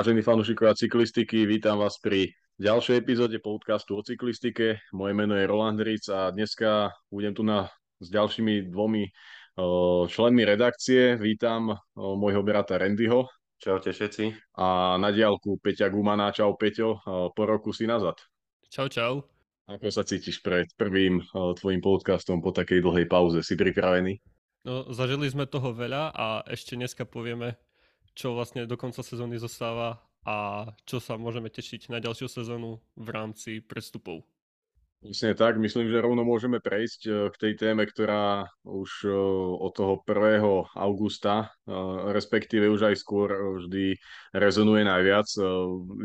Vážení 0.00 0.24
fanúšikovia 0.24 0.72
cyklistiky, 0.72 1.44
vítam 1.44 1.76
vás 1.76 2.00
pri 2.00 2.32
ďalšej 2.56 3.04
epizóde 3.04 3.36
podcastu 3.36 3.92
o 3.92 4.00
cyklistike. 4.00 4.80
Moje 4.96 5.12
meno 5.12 5.36
je 5.36 5.44
Roland 5.44 5.76
Ric 5.76 6.08
a 6.08 6.32
dneska 6.32 6.88
budem 7.12 7.36
tu 7.36 7.44
na, 7.44 7.68
s 8.00 8.08
ďalšími 8.08 8.72
dvomi 8.72 9.04
o, 9.60 10.08
členmi 10.08 10.48
redakcie. 10.48 11.20
Vítam 11.20 11.76
o, 11.76 12.16
môjho 12.16 12.40
brata 12.40 12.80
Randyho. 12.80 13.28
Čaute 13.60 13.92
všetci. 13.92 14.56
A 14.56 14.96
na 14.96 15.12
diálku 15.12 15.60
Peťa 15.60 15.92
Gumana. 15.92 16.32
Čau 16.32 16.56
Peťo, 16.56 16.96
o, 17.04 17.28
po 17.36 17.44
roku 17.44 17.68
si 17.76 17.84
nazad. 17.84 18.16
Čau, 18.72 18.88
čau. 18.88 19.28
Ako 19.68 19.92
sa 19.92 20.00
cítiš 20.00 20.40
pred 20.40 20.64
prvým 20.80 21.20
tvojim 21.60 21.84
podcastom 21.84 22.40
po 22.40 22.56
takej 22.56 22.80
dlhej 22.80 23.04
pauze? 23.04 23.44
Si 23.44 23.52
pripravený? 23.52 24.16
No, 24.64 24.88
zažili 24.96 25.28
sme 25.28 25.44
toho 25.44 25.76
veľa 25.76 26.08
a 26.16 26.40
ešte 26.48 26.72
dneska 26.72 27.04
povieme 27.04 27.60
čo 28.14 28.34
vlastne 28.34 28.66
do 28.66 28.76
konca 28.76 29.02
sezóny 29.02 29.40
zostáva 29.40 30.02
a 30.26 30.68
čo 30.84 31.00
sa 31.00 31.16
môžeme 31.16 31.48
tešiť 31.48 31.88
na 31.88 31.98
ďalšiu 31.98 32.28
sezónu 32.28 32.80
v 32.96 33.08
rámci 33.08 33.64
prestupov. 33.64 34.28
Presne 35.00 35.32
tak, 35.32 35.56
myslím, 35.56 35.88
že 35.88 36.04
rovno 36.04 36.28
môžeme 36.28 36.60
prejsť 36.60 37.00
e, 37.08 37.10
k 37.32 37.36
tej 37.40 37.52
téme, 37.56 37.88
ktorá 37.88 38.52
už 38.68 39.08
e, 39.08 39.16
od 39.56 39.72
toho 39.72 40.04
1. 40.04 40.76
augusta, 40.76 41.48
e, 41.64 41.72
respektíve 42.12 42.68
už 42.68 42.92
aj 42.92 43.00
skôr 43.00 43.32
vždy 43.32 43.96
rezonuje 44.36 44.84
najviac. 44.84 45.24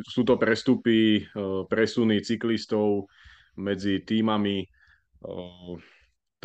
Sú 0.08 0.22
to 0.24 0.40
prestupy, 0.40 1.28
presuny 1.68 2.24
cyklistov 2.24 3.12
medzi 3.60 4.00
týmami 4.00 4.64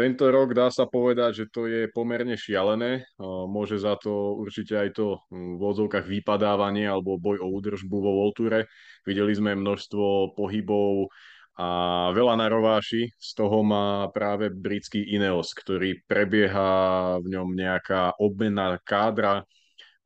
tento 0.01 0.33
rok 0.33 0.57
dá 0.57 0.73
sa 0.73 0.89
povedať, 0.89 1.45
že 1.45 1.47
to 1.53 1.69
je 1.69 1.85
pomerne 1.93 2.33
šialené. 2.33 3.05
Môže 3.21 3.77
za 3.77 4.01
to 4.01 4.33
určite 4.41 4.73
aj 4.73 4.97
to 4.97 5.21
hm, 5.29 5.61
v 5.61 5.63
odzovkách 5.63 6.09
vypadávanie 6.09 6.89
alebo 6.89 7.21
boj 7.21 7.45
o 7.45 7.53
údržbu 7.53 7.97
vo 8.01 8.13
Volture. 8.25 8.65
Videli 9.05 9.37
sme 9.37 9.53
množstvo 9.53 10.33
pohybov 10.33 11.13
a 11.61 11.69
veľa 12.17 12.41
na 12.41 12.49
rováši. 12.49 13.13
Z 13.21 13.31
toho 13.37 13.61
má 13.61 14.09
práve 14.09 14.49
britský 14.49 15.05
Ineos, 15.05 15.53
ktorý 15.53 16.01
prebieha 16.09 17.21
v 17.21 17.37
ňom 17.37 17.53
nejaká 17.53 18.17
obmena 18.17 18.81
kádra. 18.81 19.45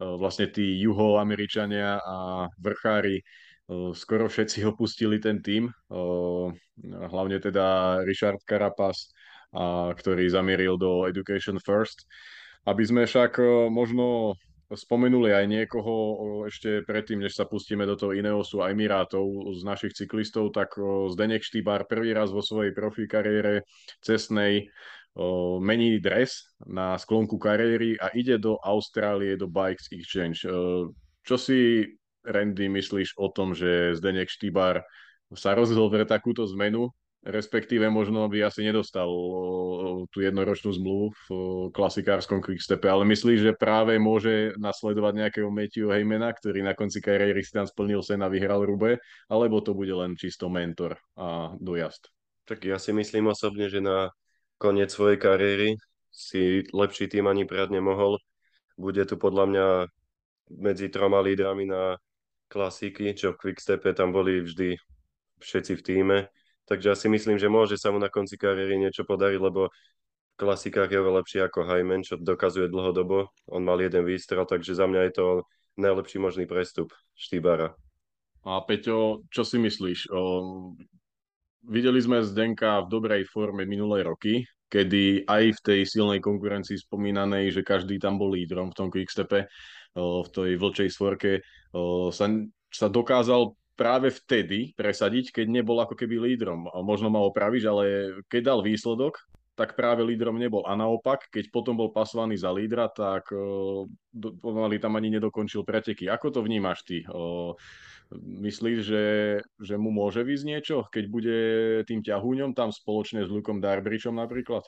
Vlastne 0.03 0.51
tí 0.51 0.83
juhoameričania 0.83 2.03
a 2.03 2.51
vrchári 2.59 3.23
skoro 3.95 4.27
všetci 4.27 4.67
opustili 4.67 5.23
ten 5.23 5.39
tým. 5.39 5.71
Hlavne 6.83 7.39
teda 7.39 7.99
Richard 8.03 8.43
Carapaz, 8.43 9.14
a 9.55 9.95
ktorý 9.95 10.27
zamieril 10.27 10.75
do 10.75 11.07
Education 11.07 11.63
First. 11.63 12.05
Aby 12.67 12.83
sme 12.85 13.03
však 13.07 13.39
e, 13.39 13.71
možno 13.71 14.35
spomenuli 14.73 15.31
aj 15.31 15.45
niekoho 15.47 15.95
ešte 16.49 16.83
predtým, 16.83 17.23
než 17.23 17.37
sa 17.37 17.47
pustíme 17.47 17.87
do 17.87 17.95
toho 17.95 18.17
Ineosu 18.17 18.65
a 18.65 18.75
Emirátov 18.75 19.55
z 19.55 19.61
našich 19.63 19.95
cyklistov, 19.95 20.51
tak 20.51 20.75
Zdenek 21.15 21.45
Štýbar 21.45 21.87
prvý 21.87 22.17
raz 22.17 22.33
vo 22.33 22.43
svojej 22.43 22.75
profi 22.75 23.07
kariére 23.07 23.63
cestnej 24.03 24.67
mení 25.63 26.03
dres 26.03 26.51
na 26.67 26.99
sklonku 26.99 27.39
kariéry 27.39 27.95
a 28.03 28.11
ide 28.19 28.35
do 28.35 28.59
Austrálie, 28.59 29.39
do 29.39 29.47
Bikes 29.47 29.87
Exchange. 29.95 30.43
Čo 31.23 31.37
si, 31.39 31.87
Randy, 32.27 32.67
myslíš 32.67 33.15
o 33.21 33.31
tom, 33.31 33.55
že 33.55 33.95
Zdenek 33.95 34.27
Štýbar 34.27 34.83
sa 35.39 35.55
rozhodol 35.55 35.89
pre 35.91 36.03
takúto 36.03 36.43
zmenu 36.51 36.91
respektíve 37.25 37.89
možno 37.89 38.29
by 38.29 38.53
asi 38.53 38.69
nedostal 38.69 39.09
tú 40.13 40.19
jednoročnú 40.21 40.77
zmluvu 40.77 41.07
v 41.11 41.27
klasikárskom 41.73 42.45
quickstepe, 42.45 42.85
ale 42.85 43.09
myslíš, 43.09 43.41
že 43.41 43.53
práve 43.57 43.97
môže 43.97 44.53
nasledovať 44.61 45.13
nejakého 45.25 45.49
Matthew 45.49 45.89
Heymana, 45.89 46.37
ktorý 46.37 46.61
na 46.61 46.77
konci 46.77 47.01
kariéry 47.01 47.41
si 47.41 47.57
tam 47.57 47.65
splnil 47.65 48.05
sen 48.05 48.21
a 48.21 48.29
vyhral 48.29 48.61
Rube, 48.69 49.01
alebo 49.33 49.65
to 49.65 49.73
bude 49.73 49.91
len 49.91 50.21
čisto 50.21 50.53
mentor 50.53 51.01
a 51.17 51.57
dojazd? 51.57 52.13
Tak 52.45 52.61
ja 52.69 52.77
si 52.77 52.93
myslím 52.93 53.33
osobne, 53.33 53.73
že 53.73 53.81
na 53.81 54.13
koniec 54.61 54.93
svojej 54.93 55.17
kariéry 55.17 55.81
si 56.13 56.69
lepší 56.77 57.09
tým 57.09 57.25
ani 57.25 57.49
prijať 57.49 57.73
nemohol. 57.73 58.21
Bude 58.77 59.03
tu 59.09 59.17
podľa 59.17 59.45
mňa 59.49 59.67
medzi 60.61 60.93
troma 60.93 61.25
lídrami 61.25 61.65
na 61.65 61.97
klasiky, 62.53 63.17
čo 63.17 63.33
v 63.33 63.41
Quickstepe 63.41 63.97
tam 63.97 64.13
boli 64.13 64.45
vždy 64.45 64.77
všetci 65.41 65.73
v 65.81 65.83
týme 65.83 66.19
Takže 66.65 66.87
ja 66.93 66.97
si 66.97 67.13
myslím, 67.13 67.37
že 67.37 67.53
môže 67.53 67.77
sa 67.77 67.93
mu 67.93 68.01
na 68.01 68.09
konci 68.09 68.41
kariéry 68.41 68.81
niečo 68.81 69.05
podariť, 69.05 69.41
lebo 69.41 69.69
v 69.69 70.35
klasikách 70.41 70.91
je 70.91 70.99
oveľa 70.99 71.23
lepší 71.23 71.39
ako 71.45 71.63
Hyman, 71.69 72.03
čo 72.03 72.19
dokazuje 72.19 72.73
dlhodobo. 72.73 73.31
On 73.53 73.63
mal 73.63 73.79
jeden 73.79 74.03
výstrel, 74.03 74.49
takže 74.49 74.75
za 74.75 74.89
mňa 74.89 75.01
je 75.07 75.13
to 75.15 75.27
najlepší 75.79 76.19
možný 76.19 76.45
prestup 76.49 76.91
Štýbara. 77.15 77.77
A 78.45 78.61
Peťo, 78.65 79.25
čo 79.29 79.45
si 79.45 79.57
myslíš? 79.61 80.11
O, 80.13 80.75
videli 81.65 82.01
sme 82.03 82.25
Zdenka 82.25 82.85
v 82.85 82.91
dobrej 82.93 83.23
forme 83.31 83.65
minulé 83.65 84.05
roky, 84.05 84.45
kedy 84.69 85.25
aj 85.25 85.55
v 85.55 85.61
tej 85.63 85.81
silnej 85.87 86.19
konkurencii 86.19 86.83
spomínanej, 86.83 87.55
že 87.55 87.63
každý 87.63 88.03
tam 88.03 88.19
bol 88.19 88.35
lídrom 88.35 88.75
v 88.75 88.79
tom 88.79 88.89
quickstepe, 88.91 89.47
v 89.95 90.29
tej 90.35 90.59
vlčej 90.59 90.91
svorke, 90.91 91.47
sa, 92.11 92.27
sa 92.69 92.87
dokázal 92.91 93.55
práve 93.75 94.11
vtedy 94.11 94.73
presadiť, 94.79 95.35
keď 95.35 95.47
nebol 95.51 95.79
ako 95.83 95.99
keby 95.99 96.33
lídrom. 96.33 96.71
Možno 96.83 97.11
ma 97.11 97.23
opravíš, 97.23 97.67
ale 97.71 97.85
keď 98.31 98.43
dal 98.55 98.61
výsledok, 98.63 99.19
tak 99.55 99.79
práve 99.79 100.03
lídrom 100.03 100.35
nebol. 100.35 100.67
A 100.67 100.75
naopak, 100.75 101.31
keď 101.31 101.55
potom 101.55 101.79
bol 101.79 101.95
pasovaný 101.95 102.35
za 102.35 102.51
lídra, 102.51 102.91
tak 102.91 103.31
uh, 103.31 103.87
pomaly 104.43 104.83
tam 104.83 104.99
ani 104.99 105.15
nedokončil 105.15 105.63
preteky. 105.63 106.11
Ako 106.11 106.35
to 106.35 106.43
vnímaš 106.43 106.83
ty? 106.83 107.07
Uh, 107.07 107.55
myslíš, 108.19 108.79
že, 108.83 109.05
že 109.63 109.75
mu 109.79 109.95
môže 109.95 110.27
výsť 110.27 110.45
niečo, 110.47 110.77
keď 110.91 111.05
bude 111.07 111.39
tým 111.87 112.03
ťahúňom 112.03 112.51
tam 112.59 112.75
spoločne 112.75 113.23
s 113.23 113.31
Lukom 113.31 113.63
Darbričom 113.63 114.19
napríklad? 114.19 114.67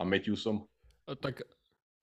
A 0.00 0.08
Matthewsom? 0.08 0.64
Tak 1.04 1.44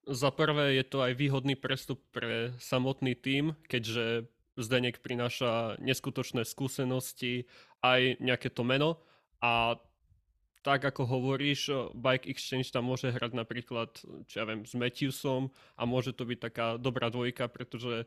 za 0.05 0.29
prvé 0.29 0.77
je 0.77 0.85
to 0.85 1.01
aj 1.01 1.17
výhodný 1.17 1.57
prestup 1.57 1.97
pre 2.13 2.53
samotný 2.61 3.17
tým, 3.17 3.57
keďže 3.65 4.29
Zdenek 4.61 4.99
prináša 4.99 5.79
neskutočné 5.79 6.43
skúsenosti, 6.43 7.47
aj 7.79 8.19
nejaké 8.19 8.51
to 8.51 8.67
meno 8.67 8.99
a 9.39 9.79
tak 10.59 10.83
ako 10.83 11.07
hovoríš, 11.07 11.71
Bike 11.95 12.27
Exchange 12.27 12.67
tam 12.75 12.91
môže 12.91 13.07
hrať 13.07 13.31
napríklad, 13.31 13.95
čo 14.27 14.35
ja 14.35 14.45
viem, 14.45 14.67
s 14.67 14.75
Matthewsom 14.75 15.55
a 15.79 15.87
môže 15.87 16.11
to 16.11 16.27
byť 16.27 16.39
taká 16.39 16.67
dobrá 16.75 17.07
dvojka, 17.07 17.47
pretože 17.47 18.03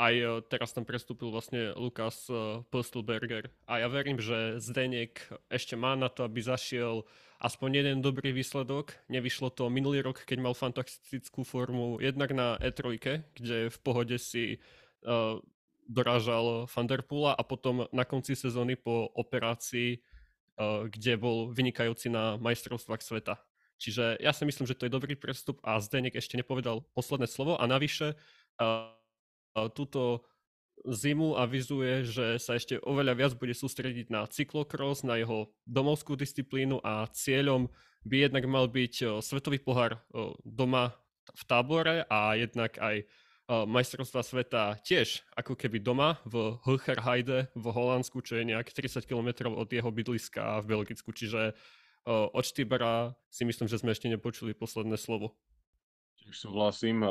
aj 0.00 0.14
e, 0.16 0.24
teraz 0.48 0.72
tam 0.72 0.88
prestúpil 0.88 1.28
vlastne 1.28 1.76
Lukas 1.76 2.28
Postelberger 2.72 3.52
a 3.68 3.84
ja 3.84 3.88
verím, 3.92 4.20
že 4.20 4.56
Zdenek 4.60 5.20
ešte 5.52 5.76
má 5.76 5.92
na 5.96 6.08
to, 6.08 6.24
aby 6.24 6.40
zašiel 6.40 7.04
aspoň 7.40 7.84
jeden 7.84 7.98
dobrý 8.00 8.32
výsledok. 8.32 8.96
Nevyšlo 9.12 9.52
to 9.52 9.68
minulý 9.68 10.00
rok, 10.00 10.24
keď 10.24 10.38
mal 10.40 10.56
fantastickú 10.56 11.44
formu 11.44 12.00
jednak 12.00 12.32
na 12.32 12.56
E3, 12.56 12.96
kde 13.36 13.68
v 13.68 13.78
pohode 13.84 14.16
si 14.16 14.56
dorážal 15.86 16.66
Vanderpoola 16.66 17.34
a 17.34 17.42
potom 17.46 17.86
na 17.94 18.04
konci 18.04 18.34
sezóny 18.34 18.76
po 18.76 19.10
operácii, 19.14 19.98
uh, 19.98 20.90
kde 20.90 21.16
bol 21.18 21.50
vynikajúci 21.54 22.10
na 22.10 22.36
majstrovstvách 22.38 23.02
sveta. 23.02 23.38
Čiže 23.76 24.18
ja 24.20 24.32
si 24.32 24.48
myslím, 24.48 24.66
že 24.66 24.76
to 24.76 24.88
je 24.88 24.96
dobrý 24.96 25.14
prestup 25.14 25.60
a 25.60 25.76
Zdenek 25.78 26.16
ešte 26.16 26.40
nepovedal 26.40 26.84
posledné 26.96 27.28
slovo 27.28 27.60
a 27.60 27.64
navyše 27.68 28.16
uh, 28.58 28.90
túto 29.76 30.24
zimu 30.84 31.40
avizuje, 31.40 32.04
že 32.04 32.26
sa 32.36 32.60
ešte 32.60 32.76
oveľa 32.84 33.14
viac 33.16 33.32
bude 33.40 33.56
sústrediť 33.56 34.12
na 34.12 34.28
cyklokros, 34.28 35.02
na 35.02 35.16
jeho 35.16 35.48
domovskú 35.64 36.14
disciplínu 36.14 36.84
a 36.84 37.08
cieľom 37.10 37.72
by 38.04 38.28
jednak 38.28 38.44
mal 38.44 38.68
byť 38.68 39.18
svetový 39.24 39.58
pohár 39.58 39.98
doma 40.44 40.94
v 41.32 41.42
tábore 41.48 42.04
a 42.06 42.38
jednak 42.38 42.76
aj 42.78 43.08
majstrovstva 43.46 44.26
sveta 44.26 44.74
tiež 44.82 45.22
ako 45.38 45.54
keby 45.54 45.78
doma 45.78 46.18
v 46.26 46.58
Hulcherheide 46.66 47.46
v 47.54 47.66
Holandsku, 47.70 48.18
čo 48.22 48.36
je 48.38 48.50
nejak 48.50 48.74
30 48.74 49.06
km 49.06 49.54
od 49.54 49.70
jeho 49.70 49.90
bydliska 49.90 50.60
v 50.66 50.66
Belgicku. 50.66 51.14
Čiže 51.14 51.54
od 52.06 52.44
Štýbera 52.46 53.14
si 53.30 53.46
myslím, 53.46 53.70
že 53.70 53.78
sme 53.78 53.94
ešte 53.94 54.10
nepočuli 54.10 54.54
posledné 54.54 54.98
slovo. 54.98 55.38
Súhlasím. 56.30 57.06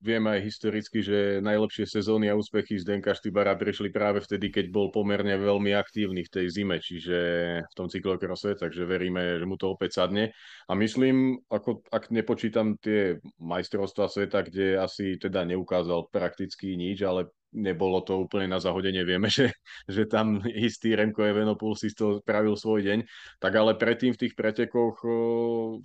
Vieme 0.00 0.32
aj 0.32 0.48
historicky, 0.48 1.04
že 1.04 1.44
najlepšie 1.44 1.84
sezóny 1.84 2.32
a 2.32 2.38
úspechy 2.38 2.80
z 2.80 2.88
Denka 2.88 3.12
Štybara 3.12 3.52
prišli 3.52 3.92
práve 3.92 4.24
vtedy, 4.24 4.48
keď 4.48 4.72
bol 4.72 4.88
pomerne 4.88 5.36
veľmi 5.36 5.76
aktívny 5.76 6.24
v 6.24 6.32
tej 6.32 6.46
zime, 6.48 6.80
čiže 6.80 7.18
v 7.60 7.74
tom 7.76 7.92
cyklokrose, 7.92 8.56
takže 8.56 8.88
veríme, 8.88 9.36
že 9.36 9.44
mu 9.44 9.60
to 9.60 9.76
opäť 9.76 10.00
sadne. 10.00 10.32
A 10.70 10.72
myslím, 10.72 11.36
ako, 11.52 11.84
ak 11.92 12.08
nepočítam 12.08 12.80
tie 12.80 13.20
majstrovstvá 13.44 14.08
sveta, 14.08 14.40
kde 14.40 14.80
asi 14.80 15.20
teda 15.20 15.44
neukázal 15.44 16.08
prakticky 16.08 16.80
nič, 16.80 17.04
ale 17.04 17.28
nebolo 17.50 18.00
to 18.02 18.26
úplne 18.26 18.50
na 18.50 18.58
zahodenie. 18.62 19.02
Vieme, 19.02 19.26
že, 19.32 19.54
že 19.86 20.06
tam 20.06 20.42
istý 20.46 20.94
Remko 20.94 21.26
Evenopul 21.26 21.74
si 21.74 21.90
to 21.94 22.22
spravil 22.22 22.54
svoj 22.54 22.86
deň. 22.86 22.98
Tak 23.42 23.52
ale 23.54 23.74
predtým 23.74 24.14
v 24.14 24.20
tých 24.26 24.34
pretekoch 24.38 25.02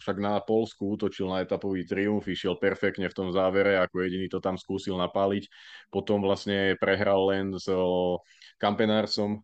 však 0.01 0.17
na 0.21 0.41
Polsku 0.41 0.97
útočil 0.97 1.29
na 1.29 1.41
etapový 1.41 1.85
triumf, 1.85 2.25
išiel 2.25 2.57
perfektne 2.62 3.09
v 3.09 3.17
tom 3.17 3.29
závere 3.33 3.77
ako 3.81 4.06
jediný 4.06 4.29
to 4.29 4.39
tam 4.41 4.56
skúsil 4.57 4.97
napáliť. 4.97 5.50
Potom 5.89 6.21
vlastne 6.21 6.77
prehral 6.77 7.33
len 7.33 7.45
s 7.57 7.67
Kampenársom, 8.62 9.41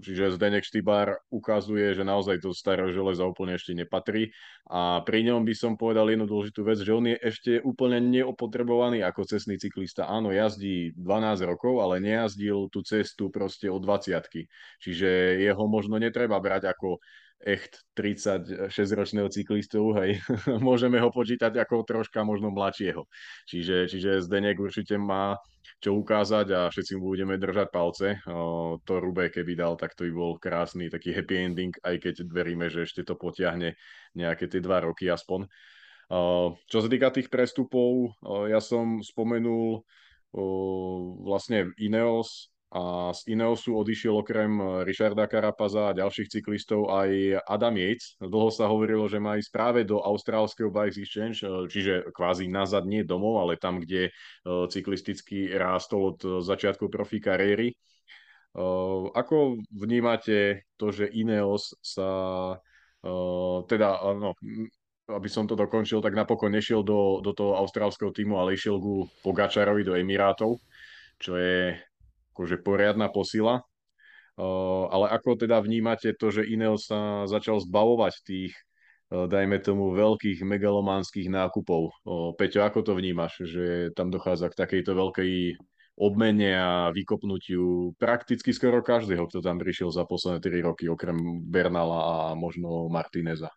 Čiže 0.00 0.40
Zdenek 0.40 0.64
Štybár 0.64 1.20
ukazuje, 1.28 1.92
že 1.92 2.08
naozaj 2.08 2.40
do 2.40 2.56
starého 2.56 2.88
železa 2.88 3.28
úplne 3.28 3.60
ešte 3.60 3.76
nepatrí. 3.76 4.32
A 4.72 5.04
pri 5.04 5.28
ňom 5.28 5.44
by 5.44 5.52
som 5.52 5.76
povedal 5.76 6.08
jednu 6.08 6.24
dôležitú 6.24 6.64
vec, 6.64 6.80
že 6.80 6.96
on 6.96 7.04
je 7.04 7.20
ešte 7.20 7.60
úplne 7.60 8.00
neopotrebovaný 8.00 9.04
ako 9.04 9.28
cestný 9.28 9.60
cyklista. 9.60 10.08
Áno, 10.08 10.32
jazdí 10.32 10.96
12 10.96 11.44
rokov, 11.44 11.84
ale 11.84 12.00
nejazdil 12.00 12.72
tú 12.72 12.80
cestu 12.80 13.28
proste 13.28 13.68
od 13.68 13.84
20 13.84 14.48
Čiže 14.80 15.08
jeho 15.44 15.64
možno 15.68 16.00
netreba 16.00 16.40
brať 16.40 16.72
ako 16.72 17.04
echt 17.44 17.84
36-ročného 17.92 19.28
cyklistu, 19.28 19.92
hej, 20.00 20.18
môžeme 20.66 20.96
ho 20.98 21.12
počítať 21.12 21.52
ako 21.60 21.84
troška 21.84 22.24
možno 22.24 22.48
mladšieho. 22.48 23.04
Čiže, 23.44 23.92
čiže 23.92 24.24
Zdenek 24.24 24.56
určite 24.56 24.96
má 24.96 25.36
čo 25.82 25.92
ukázať 25.98 26.46
a 26.56 26.60
všetci 26.72 26.96
mu 26.96 27.12
budeme 27.12 27.36
držať 27.36 27.68
palce. 27.68 28.08
O, 28.24 28.80
to 28.80 29.02
Rube, 29.02 29.28
keby 29.28 29.52
dal, 29.52 29.76
tak 29.76 29.92
to 29.92 30.08
by 30.08 30.12
bol 30.14 30.32
krásny 30.40 30.88
taký 30.88 31.12
happy 31.12 31.36
ending, 31.36 31.72
aj 31.84 32.00
keď 32.00 32.14
veríme, 32.32 32.72
že 32.72 32.88
ešte 32.88 33.04
to 33.04 33.18
potiahne 33.18 33.76
nejaké 34.16 34.48
tie 34.48 34.64
dva 34.64 34.80
roky 34.86 35.10
aspoň. 35.12 35.44
Čo 36.70 36.78
sa 36.78 36.88
týka 36.88 37.10
tých 37.10 37.26
prestupov, 37.26 38.14
ja 38.46 38.62
som 38.62 39.02
spomenul 39.02 39.82
vlastne 41.26 41.74
Ineos, 41.82 42.54
a 42.76 43.08
z 43.16 43.32
Ineosu 43.32 43.72
odišiel 43.72 44.20
okrem 44.20 44.84
Richarda 44.84 45.24
Karapaza 45.24 45.88
a 45.88 45.96
ďalších 45.96 46.28
cyklistov 46.28 46.92
aj 46.92 47.40
Adam 47.48 47.72
Yates. 47.72 48.20
Dlho 48.20 48.52
sa 48.52 48.68
hovorilo, 48.68 49.08
že 49.08 49.16
má 49.16 49.40
ísť 49.40 49.48
práve 49.48 49.80
do 49.88 50.04
austrálskeho 50.04 50.68
Bike 50.68 51.00
Exchange, 51.00 51.40
čiže 51.72 52.12
kvázi 52.12 52.52
nazad 52.52 52.84
nie 52.84 53.00
domov, 53.00 53.40
ale 53.40 53.56
tam, 53.56 53.80
kde 53.80 54.08
e, 54.08 54.10
cyklisticky 54.68 55.56
rástol 55.56 56.12
od 56.12 56.44
začiatku 56.44 56.92
profi 56.92 57.16
kariéry. 57.16 57.72
Ako 59.12 59.60
vnímate 59.68 60.64
to, 60.80 60.88
že 60.88 61.12
Ineos 61.12 61.76
sa 61.84 62.08
teda, 63.68 63.88
no, 64.16 64.32
aby 65.12 65.28
som 65.28 65.44
to 65.44 65.54
dokončil, 65.56 66.00
tak 66.00 66.16
napokon 66.16 66.52
nešiel 66.52 66.80
do, 66.80 67.20
do 67.20 67.36
toho 67.36 67.56
austrálskeho 67.60 68.10
týmu, 68.10 68.40
ale 68.40 68.56
išiel 68.56 68.80
ku 68.80 69.06
Pogačarovi 69.20 69.84
do 69.84 69.92
Emirátov, 69.92 70.58
čo 71.20 71.36
je 71.36 71.76
akože 72.36 72.60
poriadna 72.60 73.08
posila. 73.08 73.64
Ale 74.92 75.08
ako 75.08 75.40
teda 75.40 75.64
vnímate 75.64 76.12
to, 76.12 76.28
že 76.28 76.44
Ineos 76.44 76.92
sa 76.92 77.24
začal 77.24 77.56
zbavovať 77.64 78.14
tých, 78.20 78.52
dajme 79.08 79.56
tomu, 79.64 79.96
veľkých 79.96 80.44
megalománskych 80.44 81.32
nákupov? 81.32 81.96
Peťo, 82.36 82.60
ako 82.60 82.84
to 82.84 82.92
vnímaš, 83.00 83.40
že 83.48 83.96
tam 83.96 84.12
dochádza 84.12 84.52
k 84.52 84.58
takejto 84.60 84.92
veľkej 84.92 85.32
obmene 85.96 86.52
a 86.52 86.92
vykopnutiu 86.92 87.96
prakticky 87.96 88.52
skoro 88.52 88.84
každého, 88.84 89.24
kto 89.32 89.40
tam 89.40 89.56
prišiel 89.56 89.88
za 89.88 90.04
posledné 90.04 90.44
3 90.44 90.68
roky, 90.68 90.84
okrem 90.92 91.16
Bernala 91.48 92.28
a 92.28 92.36
možno 92.36 92.92
Martineza? 92.92 93.48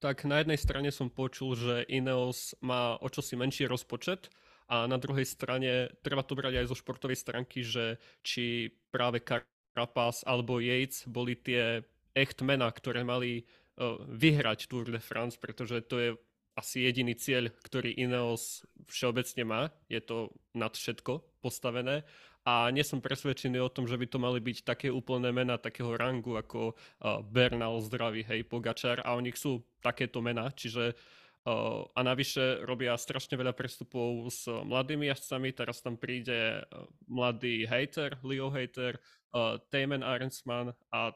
Tak 0.00 0.24
na 0.24 0.40
jednej 0.40 0.56
strane 0.56 0.88
som 0.88 1.12
počul, 1.12 1.52
že 1.52 1.84
Ineos 1.92 2.56
má 2.64 2.96
o 2.96 3.08
čosi 3.12 3.36
menší 3.36 3.68
rozpočet, 3.68 4.32
a 4.74 4.90
na 4.90 4.98
druhej 4.98 5.22
strane 5.22 5.94
treba 6.02 6.26
to 6.26 6.34
brať 6.34 6.58
aj 6.58 6.66
zo 6.66 6.74
športovej 6.74 7.14
stránky, 7.14 7.62
že 7.62 8.02
či 8.26 8.74
práve 8.90 9.22
Carapaz 9.22 10.26
alebo 10.26 10.58
Yates 10.58 11.06
boli 11.06 11.38
tie 11.38 11.86
echt 12.10 12.42
mená, 12.42 12.66
ktoré 12.74 13.06
mali 13.06 13.46
uh, 13.78 14.02
vyhrať 14.10 14.66
Tour 14.66 14.90
de 14.90 14.98
France, 14.98 15.38
pretože 15.38 15.78
to 15.86 15.96
je 16.02 16.10
asi 16.58 16.86
jediný 16.86 17.14
cieľ, 17.14 17.54
ktorý 17.62 17.94
Ineos 17.94 18.66
všeobecne 18.90 19.42
má. 19.46 19.62
Je 19.86 20.02
to 20.02 20.34
nad 20.54 20.74
všetko 20.74 21.22
postavené 21.38 22.02
a 22.42 22.68
nie 22.74 22.82
som 22.82 22.98
presvedčený 22.98 23.62
o 23.62 23.70
tom, 23.70 23.86
že 23.86 23.96
by 23.96 24.06
to 24.10 24.18
mali 24.18 24.38
byť 24.42 24.58
také 24.66 24.88
úplné 24.90 25.30
mená 25.30 25.56
takého 25.56 25.94
rangu 25.94 26.34
ako 26.34 26.74
uh, 26.74 27.22
Bernal, 27.22 27.78
zdravý, 27.78 28.26
hej, 28.26 28.42
Pogačar 28.42 29.06
a 29.06 29.14
oni 29.14 29.30
sú 29.38 29.62
takéto 29.78 30.18
mená, 30.18 30.50
čiže 30.50 30.98
a 31.44 32.00
navyše 32.00 32.64
robia 32.64 32.96
strašne 32.96 33.36
veľa 33.36 33.52
prestupov 33.52 34.32
s 34.32 34.48
mladými 34.48 35.12
jazdcami. 35.12 35.52
Teraz 35.52 35.84
tam 35.84 36.00
príde 36.00 36.64
mladý 37.04 37.68
hater, 37.68 38.16
Leo 38.24 38.48
Hater, 38.48 38.96
uh, 39.36 39.60
Tayman 39.68 40.00
Arensman 40.00 40.72
a 40.88 41.12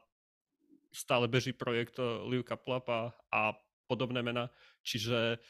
stále 0.93 1.33
beží 1.33 1.57
projekt 1.57 1.97
Liuka 2.01 2.61
Plapa 2.61 3.17
a 3.33 3.57
podobné 3.89 4.21
mená. 4.21 4.53
Čiže 4.85 5.41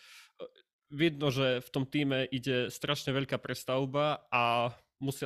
vidno, 0.90 1.28
že 1.34 1.60
v 1.60 1.68
tom 1.74 1.84
týme 1.84 2.24
ide 2.30 2.72
strašne 2.72 3.12
veľká 3.12 3.36
prestavba 3.42 4.24
a 4.30 4.72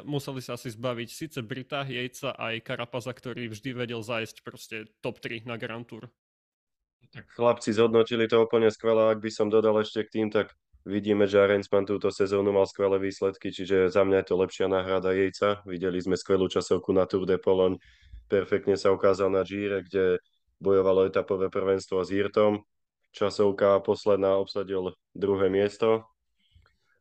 museli 0.05 0.40
sa 0.44 0.56
asi 0.56 0.69
zbaviť 0.72 1.08
síce 1.08 1.38
Brita, 1.40 1.87
Jejca 1.87 2.37
aj 2.37 2.64
Karapaza, 2.66 3.12
ktorý 3.14 3.48
vždy 3.48 3.70
vedel 3.72 4.00
zájsť 4.05 4.37
proste 4.44 4.76
top 5.00 5.22
3 5.22 5.48
na 5.48 5.56
Grand 5.56 5.87
Tour. 5.87 6.12
Tak 7.12 7.28
chlapci 7.36 7.76
zhodnotili 7.76 8.24
to 8.24 8.40
úplne 8.40 8.72
skvelé. 8.72 9.12
Ak 9.12 9.20
by 9.20 9.28
som 9.28 9.52
dodal 9.52 9.84
ešte 9.84 10.00
k 10.08 10.12
tým, 10.16 10.28
tak 10.32 10.48
vidíme, 10.88 11.28
že 11.28 11.44
Arensman 11.44 11.84
túto 11.84 12.08
sezónu 12.08 12.56
mal 12.56 12.64
skvelé 12.64 12.96
výsledky, 12.96 13.52
čiže 13.52 13.92
za 13.92 14.00
mňa 14.00 14.24
je 14.24 14.26
to 14.32 14.34
lepšia 14.40 14.66
náhrada 14.72 15.12
Jejca. 15.12 15.60
Videli 15.68 16.00
sme 16.00 16.16
skvelú 16.16 16.48
časovku 16.48 16.88
na 16.96 17.04
Tour 17.04 17.28
de 17.28 17.36
Pologne, 17.36 17.76
perfektne 18.32 18.80
sa 18.80 18.96
ukázal 18.96 19.28
na 19.28 19.44
Gire, 19.44 19.84
kde 19.84 20.24
bojovalo 20.56 21.04
etapové 21.04 21.52
prvenstvo 21.52 22.00
s 22.00 22.08
Jirtom. 22.08 22.64
Časovka 23.12 23.84
posledná 23.84 24.40
obsadil 24.40 24.96
druhé 25.12 25.52
miesto. 25.52 26.08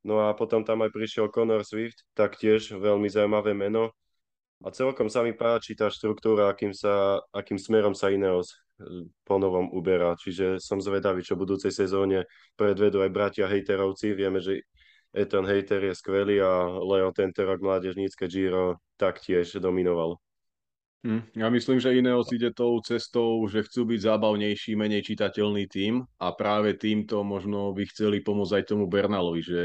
No 0.04 0.28
a 0.28 0.36
potom 0.36 0.68
tam 0.68 0.84
aj 0.84 0.92
prišiel 0.92 1.32
Conor 1.32 1.64
Swift, 1.64 2.04
taktiež 2.20 2.68
veľmi 2.76 3.08
zaujímavé 3.08 3.56
meno. 3.56 3.96
A 4.60 4.76
celkom 4.76 5.08
sa 5.08 5.24
mi 5.24 5.32
páči 5.32 5.72
tá 5.72 5.88
štruktúra, 5.88 6.52
akým, 6.52 6.76
sa, 6.76 7.24
akým 7.32 7.56
smerom 7.56 7.96
sa 7.96 8.12
Ineos 8.12 8.60
po 9.24 9.36
novom 9.38 9.70
uberá. 9.72 10.18
Čiže 10.18 10.60
som 10.62 10.82
zvedavý, 10.82 11.22
čo 11.22 11.36
v 11.38 11.48
budúcej 11.48 11.72
sezóne 11.72 12.26
predvedú 12.56 13.02
aj 13.02 13.12
bratia 13.14 13.46
hejterovci. 13.48 14.14
Vieme, 14.14 14.42
že 14.42 14.66
Ethan 15.12 15.44
Hater 15.44 15.84
je 15.84 15.94
skvelý 15.96 16.40
a 16.40 16.72
Leo 16.80 17.12
tento 17.12 17.44
rok 17.44 17.60
mládežnícke 17.60 18.32
Giro 18.32 18.80
taktiež 18.96 19.60
dominoval. 19.60 20.16
Hm, 21.02 21.34
ja 21.34 21.50
myslím, 21.50 21.82
že 21.82 21.98
Ineos 21.98 22.30
ide 22.30 22.54
tou 22.54 22.78
cestou, 22.86 23.42
že 23.50 23.66
chcú 23.66 23.90
byť 23.90 24.00
zábavnejší, 24.06 24.78
menej 24.78 25.02
čitateľný 25.02 25.66
tým 25.66 26.06
a 26.22 26.28
práve 26.30 26.78
týmto 26.78 27.26
možno 27.26 27.74
by 27.74 27.90
chceli 27.90 28.22
pomôcť 28.22 28.62
aj 28.62 28.64
tomu 28.70 28.86
Bernalovi, 28.86 29.42
že 29.42 29.64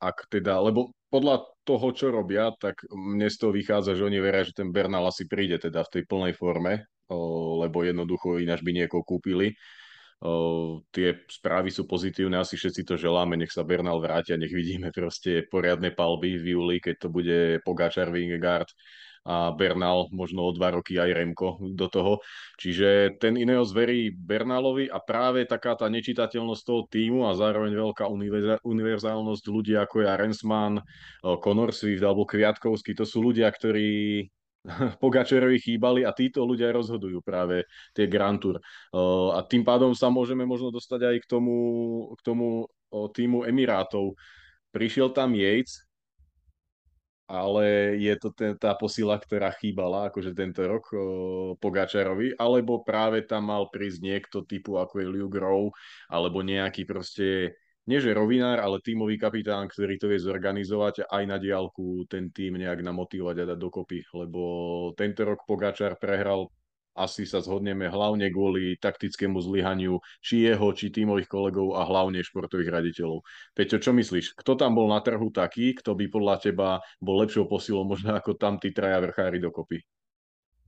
ak 0.00 0.32
teda, 0.32 0.64
lebo 0.64 0.96
podľa 1.12 1.44
toho, 1.68 1.92
čo 1.92 2.08
robia, 2.08 2.56
tak 2.56 2.80
mne 2.88 3.28
z 3.28 3.36
toho 3.36 3.52
vychádza, 3.52 4.00
že 4.00 4.06
oni 4.08 4.16
veria, 4.16 4.48
že 4.48 4.56
ten 4.56 4.72
Bernal 4.72 5.04
asi 5.04 5.28
príde 5.28 5.60
teda 5.60 5.84
v 5.84 5.92
tej 5.92 6.02
plnej 6.08 6.32
forme 6.32 6.88
lebo 7.08 7.82
jednoducho 7.82 8.38
ináč 8.38 8.60
by 8.60 8.72
niekoho 8.72 9.02
kúpili. 9.02 9.56
Tie 10.90 11.08
správy 11.30 11.70
sú 11.70 11.86
pozitívne, 11.86 12.42
asi 12.42 12.58
všetci 12.58 12.82
to 12.82 12.98
želáme, 12.98 13.38
nech 13.38 13.54
sa 13.54 13.62
Bernal 13.62 14.02
vráti 14.02 14.34
a 14.34 14.40
nech 14.40 14.50
vidíme 14.50 14.90
proste 14.90 15.46
poriadne 15.46 15.94
palby 15.94 16.34
v 16.34 16.58
júli, 16.58 16.76
keď 16.82 17.06
to 17.06 17.08
bude 17.08 17.62
Pogačar, 17.62 18.10
Vingegaard 18.10 18.66
a 19.28 19.54
Bernal, 19.54 20.10
možno 20.10 20.48
o 20.48 20.50
dva 20.50 20.74
roky 20.74 20.98
aj 20.98 21.12
Remko 21.14 21.62
do 21.70 21.86
toho. 21.86 22.18
Čiže 22.58 23.20
ten 23.22 23.38
Ineos 23.38 23.70
verí 23.70 24.10
Bernalovi 24.10 24.90
a 24.90 24.98
práve 24.98 25.46
taká 25.46 25.78
tá 25.78 25.86
nečitateľnosť 25.86 26.62
toho 26.66 26.82
týmu 26.90 27.28
a 27.28 27.36
zároveň 27.38 27.76
veľká 27.76 28.10
univerzálnosť 28.66 29.44
ľudí 29.52 29.78
ako 29.78 30.02
je 30.02 30.06
Arensman, 30.08 30.82
Conor 31.22 31.70
Swift 31.70 32.02
alebo 32.02 32.26
Kviatkovský, 32.26 32.96
to 32.98 33.06
sú 33.06 33.22
ľudia, 33.22 33.52
ktorí 33.52 34.26
Pogačerovi 35.02 35.58
chýbali 35.58 36.04
a 36.04 36.12
títo 36.12 36.44
ľudia 36.44 36.68
rozhodujú 36.70 37.24
práve 37.24 37.64
tie 37.96 38.04
Grand 38.04 38.36
Tour. 38.36 38.60
A 39.32 39.40
tým 39.48 39.64
pádom 39.64 39.96
sa 39.96 40.12
môžeme 40.12 40.44
možno 40.44 40.68
dostať 40.68 41.00
aj 41.08 41.16
k 41.24 41.26
tomu, 41.26 41.56
k 42.14 42.20
tomu 42.20 42.68
týmu 42.92 43.48
Emirátov. 43.48 44.12
Prišiel 44.68 45.16
tam 45.16 45.32
Yates, 45.32 45.88
ale 47.28 47.96
je 48.00 48.14
to 48.16 48.32
ten, 48.32 48.56
tá 48.56 48.72
posila, 48.72 49.20
ktorá 49.20 49.52
chýbala 49.52 50.08
akože 50.08 50.32
tento 50.32 50.64
rok 50.64 50.88
o, 50.96 51.00
Pogačarovi, 51.60 52.32
alebo 52.40 52.80
práve 52.80 53.20
tam 53.28 53.52
mal 53.52 53.68
prísť 53.68 54.00
niekto 54.00 54.48
typu 54.48 54.80
ako 54.80 55.04
je 55.04 55.06
Liu 55.12 55.28
Grove, 55.28 55.76
alebo 56.08 56.40
nejaký 56.40 56.88
proste 56.88 57.52
nie 57.88 57.98
že 58.04 58.12
rovinár, 58.12 58.60
ale 58.60 58.84
tímový 58.84 59.16
kapitán, 59.16 59.64
ktorý 59.64 59.96
to 59.96 60.12
vie 60.12 60.20
zorganizovať 60.20 61.08
aj 61.08 61.22
na 61.24 61.40
diálku 61.40 62.04
ten 62.04 62.28
tým 62.28 62.60
nejak 62.60 62.84
namotivovať 62.84 63.36
a 63.40 63.44
dať 63.54 63.58
dokopy, 63.58 64.04
lebo 64.12 64.42
tento 64.92 65.24
rok 65.24 65.48
Pogačar 65.48 65.96
prehral 65.96 66.52
asi 66.98 67.22
sa 67.24 67.38
zhodneme 67.38 67.86
hlavne 67.86 68.26
kvôli 68.28 68.74
taktickému 68.82 69.38
zlyhaniu 69.38 70.02
či 70.18 70.50
jeho, 70.50 70.74
či 70.74 70.90
tímových 70.90 71.30
kolegov 71.30 71.78
a 71.78 71.86
hlavne 71.86 72.26
športových 72.26 72.74
raditeľov. 72.74 73.22
Peťo, 73.54 73.78
čo 73.78 73.94
myslíš? 73.94 74.34
Kto 74.34 74.58
tam 74.58 74.74
bol 74.74 74.90
na 74.90 74.98
trhu 74.98 75.30
taký, 75.30 75.78
kto 75.78 75.94
by 75.94 76.10
podľa 76.10 76.36
teba 76.42 76.68
bol 76.98 77.22
lepšou 77.22 77.46
posilou 77.46 77.86
možno 77.86 78.18
ako 78.18 78.34
tam 78.34 78.58
tí 78.58 78.74
traja 78.74 78.98
vrchári 78.98 79.38
dokopy? 79.38 79.78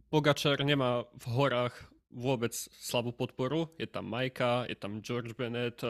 Pogačar 0.06 0.62
nemá 0.62 1.02
v 1.18 1.26
horách 1.34 1.74
vôbec 2.14 2.54
slabú 2.54 3.10
podporu. 3.10 3.74
Je 3.78 3.86
tam 3.90 4.06
Majka, 4.06 4.70
je 4.70 4.78
tam 4.78 5.02
George 5.02 5.34
Bennett, 5.34 5.82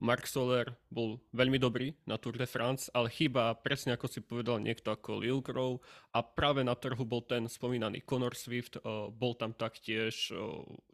Mark 0.00 0.24
Soler 0.24 0.64
bol 0.88 1.20
veľmi 1.36 1.60
dobrý 1.60 1.92
na 2.08 2.16
Tour 2.16 2.40
de 2.40 2.48
France, 2.48 2.88
ale 2.96 3.12
chýba 3.12 3.52
presne 3.60 3.92
ako 3.94 4.08
si 4.08 4.24
povedal 4.24 4.56
niekto 4.56 4.88
ako 4.88 5.20
Lil 5.20 5.44
Grove 5.44 5.84
a 6.16 6.24
práve 6.24 6.64
na 6.64 6.72
trhu 6.72 7.04
bol 7.04 7.20
ten 7.20 7.44
spomínaný 7.44 8.00
Conor 8.08 8.32
Swift, 8.32 8.80
bol 9.12 9.36
tam 9.36 9.52
taktiež, 9.52 10.32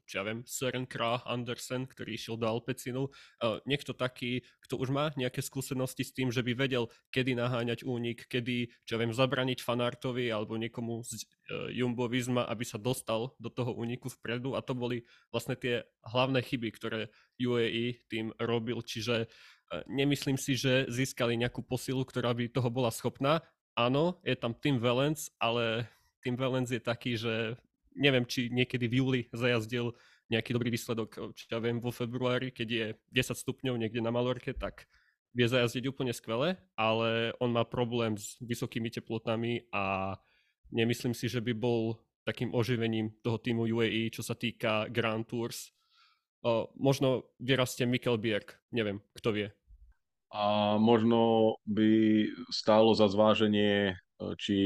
čo 0.07 0.15
ja 0.15 0.27
viem, 0.27 0.43
Søren 0.43 0.91
Krah 0.91 1.23
Andersen, 1.23 1.87
ktorý 1.87 2.19
išiel 2.19 2.35
do 2.35 2.51
Alpecinu. 2.51 3.09
Niekto 3.63 3.95
taký, 3.95 4.43
kto 4.67 4.75
už 4.83 4.91
má 4.91 5.15
nejaké 5.15 5.39
skúsenosti 5.39 6.03
s 6.03 6.11
tým, 6.11 6.35
že 6.35 6.43
by 6.43 6.59
vedel, 6.59 6.91
kedy 7.15 7.39
naháňať 7.39 7.87
únik, 7.87 8.27
kedy, 8.27 8.69
čo 8.83 8.99
ja 8.99 9.01
viem, 9.01 9.15
zabraniť 9.15 9.63
fanartovi 9.63 10.35
alebo 10.35 10.59
niekomu 10.59 11.07
z 11.07 11.25
Jumbo 11.71 12.11
Visma, 12.11 12.43
aby 12.51 12.67
sa 12.67 12.77
dostal 12.77 13.39
do 13.39 13.55
toho 13.55 13.71
úniku 13.71 14.11
vpredu 14.11 14.59
a 14.59 14.61
to 14.67 14.75
boli 14.75 15.07
vlastne 15.31 15.55
tie 15.55 15.87
hlavné 16.03 16.43
chyby, 16.43 16.75
ktoré 16.75 17.15
UAE 17.40 18.07
tým 18.09 18.33
robil, 18.40 18.81
čiže 18.81 19.25
e, 19.25 19.26
nemyslím 19.88 20.40
si, 20.40 20.57
že 20.57 20.88
získali 20.88 21.37
nejakú 21.37 21.61
posilu, 21.64 22.02
ktorá 22.02 22.33
by 22.33 22.49
toho 22.49 22.69
bola 22.73 22.88
schopná. 22.93 23.45
Áno, 23.76 24.21
je 24.25 24.37
tam 24.37 24.57
Tim 24.57 24.81
Valens, 24.81 25.28
ale 25.37 25.85
Tim 26.25 26.35
Valens 26.35 26.73
je 26.73 26.81
taký, 26.81 27.21
že 27.21 27.61
neviem, 27.97 28.25
či 28.25 28.49
niekedy 28.52 28.88
v 28.88 28.97
júli 29.00 29.21
zajazdil 29.33 29.97
nejaký 30.26 30.50
dobrý 30.52 30.75
výsledok, 30.75 31.33
či 31.38 31.47
ja 31.49 31.62
viem, 31.62 31.78
vo 31.78 31.95
februári, 31.95 32.50
keď 32.50 32.69
je 32.69 32.87
10 33.14 33.37
stupňov 33.37 33.78
niekde 33.78 34.02
na 34.02 34.11
Malorke, 34.11 34.52
tak 34.52 34.90
vie 35.37 35.47
zajazdiť 35.47 35.85
úplne 35.87 36.16
skvele, 36.16 36.57
ale 36.75 37.37
on 37.38 37.52
má 37.52 37.62
problém 37.69 38.16
s 38.16 38.40
vysokými 38.40 38.88
teplotami 38.88 39.69
a 39.71 40.16
nemyslím 40.73 41.12
si, 41.12 41.28
že 41.28 41.45
by 41.45 41.52
bol 41.52 42.00
takým 42.26 42.50
oživením 42.57 43.14
toho 43.23 43.38
týmu 43.38 43.69
UAE, 43.71 44.11
čo 44.11 44.25
sa 44.25 44.35
týka 44.35 44.90
Grand 44.90 45.23
Tours. 45.23 45.75
O, 46.45 46.69
možno 46.76 47.28
vyrastie 47.40 47.87
Mikkel 47.88 48.19
Bierk, 48.21 48.61
neviem, 48.75 49.00
kto 49.16 49.33
vie. 49.33 49.49
A 50.35 50.76
možno 50.76 51.55
by 51.64 52.26
stálo 52.50 52.93
za 52.93 53.09
zváženie, 53.09 53.97
či 54.37 54.59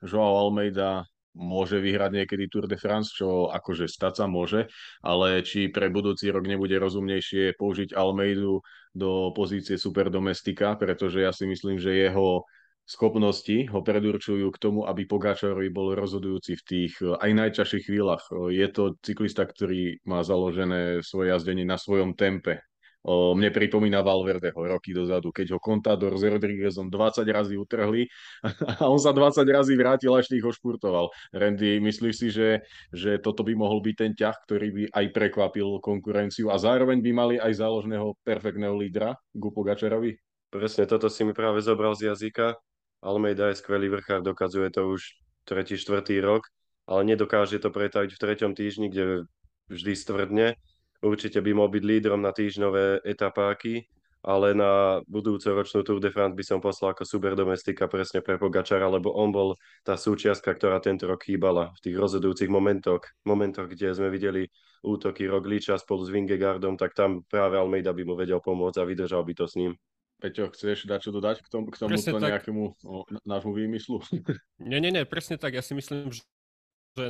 Joao 0.00 0.48
Almeida 0.48 1.04
môže 1.34 1.82
vyhrať 1.82 2.10
niekedy 2.14 2.46
Tour 2.46 2.70
de 2.70 2.78
France, 2.78 3.10
čo 3.10 3.50
akože 3.50 3.90
stať 3.90 4.22
sa 4.22 4.26
môže, 4.30 4.70
ale 5.02 5.42
či 5.42 5.66
pre 5.66 5.90
budúci 5.90 6.30
rok 6.30 6.46
nebude 6.46 6.78
rozumnejšie 6.78 7.58
použiť 7.58 7.90
Almeidu 7.92 8.62
do 8.94 9.34
pozície 9.34 9.74
superdomestika, 9.74 10.78
pretože 10.78 11.26
ja 11.26 11.34
si 11.34 11.50
myslím, 11.50 11.82
že 11.82 11.90
jeho 11.90 12.46
schopnosti 12.84 13.68
ho 13.72 13.80
predurčujú 13.80 14.48
k 14.52 14.60
tomu, 14.60 14.84
aby 14.84 15.08
Pogačarovi 15.08 15.72
bol 15.72 15.96
rozhodujúci 15.96 16.60
v 16.60 16.62
tých 16.64 16.92
aj 17.00 17.30
najťažších 17.32 17.84
chvíľach. 17.88 18.24
Je 18.52 18.68
to 18.68 18.94
cyklista, 19.00 19.48
ktorý 19.48 20.00
má 20.04 20.20
založené 20.20 21.00
svoje 21.00 21.32
jazdenie 21.32 21.64
na 21.64 21.80
svojom 21.80 22.12
tempe 22.12 22.60
O, 23.04 23.36
mne 23.36 23.52
pripomína 23.52 24.00
Valverdeho 24.00 24.56
roky 24.56 24.96
dozadu, 24.96 25.28
keď 25.28 25.52
ho 25.52 25.58
Contador 25.60 26.16
s 26.16 26.24
Rodriguezom 26.24 26.88
20 26.88 27.28
razy 27.28 27.60
utrhli 27.60 28.08
a 28.80 28.88
on 28.88 28.96
sa 28.96 29.12
20 29.12 29.44
razy 29.44 29.76
vrátil 29.76 30.16
a 30.16 30.24
ešte 30.24 30.40
ich 30.40 30.48
ošpurtoval. 30.48 31.12
Randy, 31.36 31.84
myslíš 31.84 32.14
si, 32.16 32.32
že, 32.32 32.64
že 32.96 33.20
toto 33.20 33.44
by 33.44 33.52
mohol 33.52 33.84
byť 33.84 33.96
ten 34.00 34.12
ťah, 34.16 34.36
ktorý 34.48 34.68
by 34.72 34.82
aj 34.96 35.06
prekvapil 35.12 35.84
konkurenciu 35.84 36.48
a 36.48 36.56
zároveň 36.56 37.04
by 37.04 37.10
mali 37.12 37.36
aj 37.36 37.60
záložného 37.60 38.16
perfektného 38.24 38.72
lídra 38.72 39.12
Gupo 39.36 39.60
Gačerovi? 39.60 40.16
Presne 40.48 40.88
toto 40.88 41.12
si 41.12 41.28
mi 41.28 41.36
práve 41.36 41.60
zobral 41.60 41.92
z 41.92 42.08
jazyka. 42.08 42.56
Almeida 43.04 43.52
je 43.52 43.60
skvelý 43.60 43.92
vrchár, 43.92 44.24
dokazuje 44.24 44.72
to 44.72 44.88
už 44.88 45.20
tretí, 45.44 45.76
štvrtý 45.76 46.24
rok, 46.24 46.48
ale 46.88 47.04
nedokáže 47.04 47.60
to 47.60 47.68
pretaviť 47.68 48.16
v 48.16 48.22
treťom 48.24 48.56
týždni, 48.56 48.88
kde 48.88 49.28
vždy 49.68 49.92
stvrdne 49.92 50.56
Určite 51.04 51.44
by 51.44 51.52
mohol 51.52 51.68
byť 51.68 51.84
lídrom 51.84 52.24
na 52.24 52.32
týždňové 52.32 53.04
etapáky, 53.04 53.84
ale 54.24 54.56
na 54.56 55.04
budúcu 55.04 55.52
ročnú 55.52 55.84
Tour 55.84 56.00
de 56.00 56.08
France 56.08 56.32
by 56.32 56.40
som 56.40 56.64
poslal 56.64 56.96
ako 56.96 57.04
super 57.04 57.36
domestika 57.36 57.84
presne 57.84 58.24
pre 58.24 58.40
Pogačara, 58.40 58.88
lebo 58.88 59.12
on 59.12 59.28
bol 59.28 59.60
tá 59.84 60.00
súčiastka, 60.00 60.56
ktorá 60.56 60.80
tento 60.80 61.04
rok 61.04 61.28
chýbala 61.28 61.76
v 61.76 61.80
tých 61.84 61.96
rozhodujúcich 62.00 62.48
momentoch, 62.48 63.04
momentoch, 63.28 63.68
kde 63.68 63.92
sme 63.92 64.08
videli 64.08 64.48
útoky 64.80 65.28
Rogliča 65.28 65.76
spolu 65.76 66.08
s 66.08 66.10
Vingegardom, 66.12 66.80
tak 66.80 66.96
tam 66.96 67.20
práve 67.28 67.60
Almeida 67.60 67.92
by 67.92 68.00
mu 68.00 68.16
vedel 68.16 68.40
pomôcť 68.40 68.80
a 68.80 68.88
vydržal 68.88 69.28
by 69.28 69.34
to 69.36 69.44
s 69.44 69.60
ním. 69.60 69.76
Peťo, 70.22 70.48
chceš 70.54 70.86
dať 70.88 71.00
čo 71.04 71.10
dodať 71.12 71.42
k, 71.44 71.48
tomu, 71.50 71.68
k 71.68 71.76
tomuto 71.76 72.16
nejakému 72.16 72.64
o, 72.86 73.04
nášmu 73.26 73.52
výmyslu? 73.52 74.00
Nie, 74.62 74.78
nie, 74.80 74.94
nie, 74.94 75.04
presne 75.04 75.36
tak. 75.36 75.52
Ja 75.52 75.62
si 75.62 75.74
myslím, 75.76 76.14
že 76.14 76.24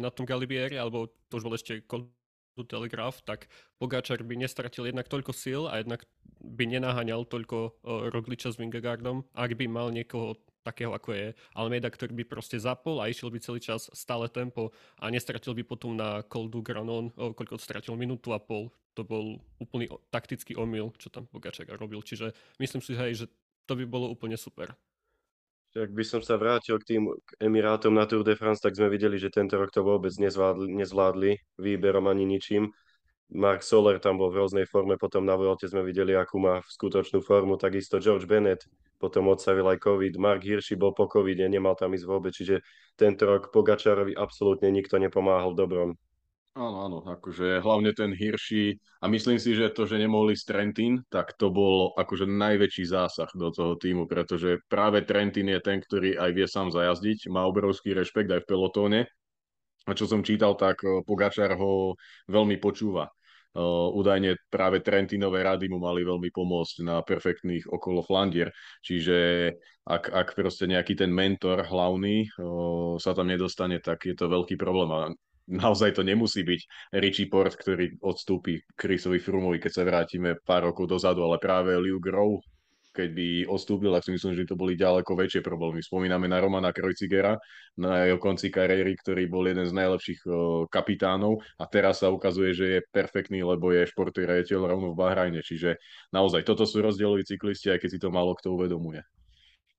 na 0.00 0.10
tom 0.10 0.24
Galibieri, 0.26 0.80
alebo 0.80 1.12
to 1.28 1.38
už 1.38 1.44
bol 1.44 1.54
ešte 1.54 1.84
Telegraf, 2.62 3.18
tak 3.26 3.50
Pogačar 3.82 4.22
by 4.22 4.38
nestratil 4.38 4.86
jednak 4.86 5.10
toľko 5.10 5.34
síl 5.34 5.66
a 5.66 5.82
jednak 5.82 6.06
by 6.38 6.70
nenaháňal 6.70 7.26
toľko 7.26 7.82
Rogliča 8.14 8.54
s 8.54 8.60
Vingegaardom, 8.62 9.26
ak 9.34 9.58
by 9.58 9.66
mal 9.66 9.90
niekoho 9.90 10.38
takého 10.62 10.94
ako 10.96 11.12
je 11.12 11.26
Almeida, 11.52 11.90
ktorý 11.92 12.14
by 12.22 12.24
proste 12.24 12.56
zapol 12.56 13.02
a 13.02 13.10
išiel 13.10 13.28
by 13.28 13.42
celý 13.42 13.60
čas 13.60 13.90
stále 13.92 14.30
tempo 14.32 14.72
a 14.96 15.10
nestratil 15.12 15.52
by 15.52 15.66
potom 15.66 15.98
na 15.98 16.24
Coldu 16.24 16.62
Granon, 16.64 17.10
koľko 17.12 17.60
stratil 17.60 17.98
minútu 17.98 18.32
a 18.32 18.40
pol. 18.40 18.72
To 18.94 19.02
bol 19.02 19.42
úplný 19.58 19.90
taktický 20.14 20.54
omyl, 20.54 20.94
čo 20.98 21.10
tam 21.10 21.26
Pogačar 21.26 21.66
robil. 21.74 21.98
Čiže 22.02 22.30
myslím 22.62 22.82
si, 22.82 22.94
hej, 22.94 23.12
že 23.24 23.26
to 23.66 23.74
by 23.74 23.84
bolo 23.86 24.06
úplne 24.06 24.38
super. 24.38 24.70
Ak 25.74 25.90
by 25.90 26.06
som 26.06 26.22
sa 26.22 26.38
vrátil 26.38 26.78
k 26.78 26.94
tým 26.94 27.10
Emirátom 27.42 27.90
na 27.90 28.06
Tour 28.06 28.22
de 28.22 28.38
France, 28.38 28.62
tak 28.62 28.78
sme 28.78 28.86
videli, 28.86 29.18
že 29.18 29.34
tento 29.34 29.58
rok 29.58 29.74
to 29.74 29.82
vôbec 29.82 30.14
nezvládli, 30.14 30.70
nezvládli 30.70 31.34
výberom 31.58 32.06
ani 32.06 32.22
ničím. 32.22 32.70
Mark 33.34 33.66
Soler 33.66 33.98
tam 33.98 34.22
bol 34.22 34.30
v 34.30 34.38
rôznej 34.38 34.70
forme, 34.70 34.94
potom 34.94 35.26
na 35.26 35.34
Vuelte 35.34 35.66
sme 35.66 35.82
videli, 35.82 36.14
akú 36.14 36.38
má 36.38 36.62
skutočnú 36.62 37.18
formu, 37.26 37.58
takisto 37.58 37.98
George 37.98 38.30
Bennett, 38.30 38.62
potom 39.02 39.26
odstavil 39.26 39.66
aj 39.66 39.82
COVID, 39.82 40.14
Mark 40.22 40.46
Hirschi 40.46 40.78
bol 40.78 40.94
po 40.94 41.10
covide, 41.10 41.42
nemal 41.50 41.74
tam 41.74 41.90
ísť 41.90 42.06
vôbec, 42.06 42.30
čiže 42.30 42.62
tento 42.94 43.26
rok 43.26 43.50
Pogačarovi 43.50 44.14
absolútne 44.14 44.70
nikto 44.70 45.02
nepomáhal 45.02 45.58
dobrom. 45.58 45.98
Áno, 46.54 46.86
áno, 46.86 46.98
akože 47.02 47.58
hlavne 47.66 47.90
ten 47.98 48.14
Hirši 48.14 48.78
a 49.02 49.10
myslím 49.10 49.42
si, 49.42 49.58
že 49.58 49.74
to, 49.74 49.90
že 49.90 49.98
nemohli 49.98 50.38
z 50.38 50.46
Trentin, 50.46 51.02
tak 51.10 51.34
to 51.34 51.50
bol 51.50 51.90
akože 51.98 52.30
najväčší 52.30 52.94
zásah 52.94 53.26
do 53.34 53.50
toho 53.50 53.74
týmu, 53.74 54.06
pretože 54.06 54.62
práve 54.70 55.02
Trentin 55.02 55.50
je 55.50 55.58
ten, 55.58 55.82
ktorý 55.82 56.14
aj 56.14 56.30
vie 56.30 56.46
sám 56.46 56.70
zajazdiť, 56.70 57.26
má 57.26 57.42
obrovský 57.42 57.90
rešpekt 57.98 58.30
aj 58.30 58.46
v 58.46 58.48
pelotóne 58.54 59.00
a 59.90 59.92
čo 59.98 60.06
som 60.06 60.22
čítal, 60.22 60.54
tak 60.54 60.78
eh, 60.86 61.02
Pogačar 61.02 61.58
ho 61.58 61.98
veľmi 62.30 62.62
počúva. 62.62 63.10
Uh, 63.54 63.86
údajne 63.94 64.34
práve 64.50 64.82
Trentinové 64.82 65.46
rady 65.46 65.70
mu 65.70 65.78
mali 65.78 66.02
veľmi 66.02 66.26
pomôcť 66.26 66.82
na 66.82 66.98
perfektných 67.06 67.70
okolo 67.70 68.02
Flandier, 68.02 68.50
čiže 68.82 69.14
ak, 69.86 70.10
ak 70.10 70.28
proste 70.34 70.66
nejaký 70.66 70.98
ten 70.98 71.14
mentor 71.14 71.62
hlavný 71.62 72.26
uh, 72.34 72.98
sa 72.98 73.14
tam 73.14 73.30
nedostane, 73.30 73.78
tak 73.78 74.10
je 74.10 74.18
to 74.18 74.26
veľký 74.26 74.58
problém. 74.58 74.90
A 74.90 75.14
naozaj 75.48 75.96
to 75.96 76.02
nemusí 76.02 76.44
byť 76.44 76.60
Richie 77.00 77.28
Port, 77.28 77.54
ktorý 77.56 78.00
odstúpi 78.00 78.60
Chrisovi 78.76 79.20
Frumovi, 79.20 79.60
keď 79.60 79.72
sa 79.72 79.82
vrátime 79.84 80.40
pár 80.42 80.68
rokov 80.70 80.88
dozadu, 80.88 81.24
ale 81.24 81.42
práve 81.42 81.76
Liu 81.76 82.00
Grove, 82.00 82.40
keď 82.94 83.10
by 83.10 83.28
odstúpil, 83.50 83.90
tak 83.90 84.06
si 84.06 84.14
myslím, 84.14 84.38
že 84.38 84.46
to 84.46 84.54
boli 84.54 84.78
ďaleko 84.78 85.18
väčšie 85.18 85.42
problémy. 85.42 85.82
Spomíname 85.82 86.30
na 86.30 86.38
Romana 86.38 86.70
Krojcigera 86.70 87.34
na 87.74 88.06
jeho 88.06 88.22
konci 88.22 88.54
kariéry, 88.54 88.94
ktorý 88.94 89.26
bol 89.26 89.42
jeden 89.50 89.66
z 89.66 89.74
najlepších 89.74 90.22
kapitánov 90.70 91.42
a 91.58 91.66
teraz 91.66 92.06
sa 92.06 92.14
ukazuje, 92.14 92.54
že 92.54 92.66
je 92.70 92.80
perfektný, 92.94 93.42
lebo 93.42 93.74
je 93.74 93.90
športový 93.90 94.30
riaditeľ 94.30 94.78
rovno 94.78 94.94
v 94.94 94.98
Bahrajne. 95.02 95.42
Čiže 95.42 95.74
naozaj 96.14 96.46
toto 96.46 96.62
sú 96.70 96.86
rozdieloví 96.86 97.26
cyklisti, 97.26 97.74
aj 97.74 97.82
keď 97.82 97.90
si 97.90 97.98
to 97.98 98.14
málo 98.14 98.38
kto 98.38 98.54
uvedomuje. 98.54 99.02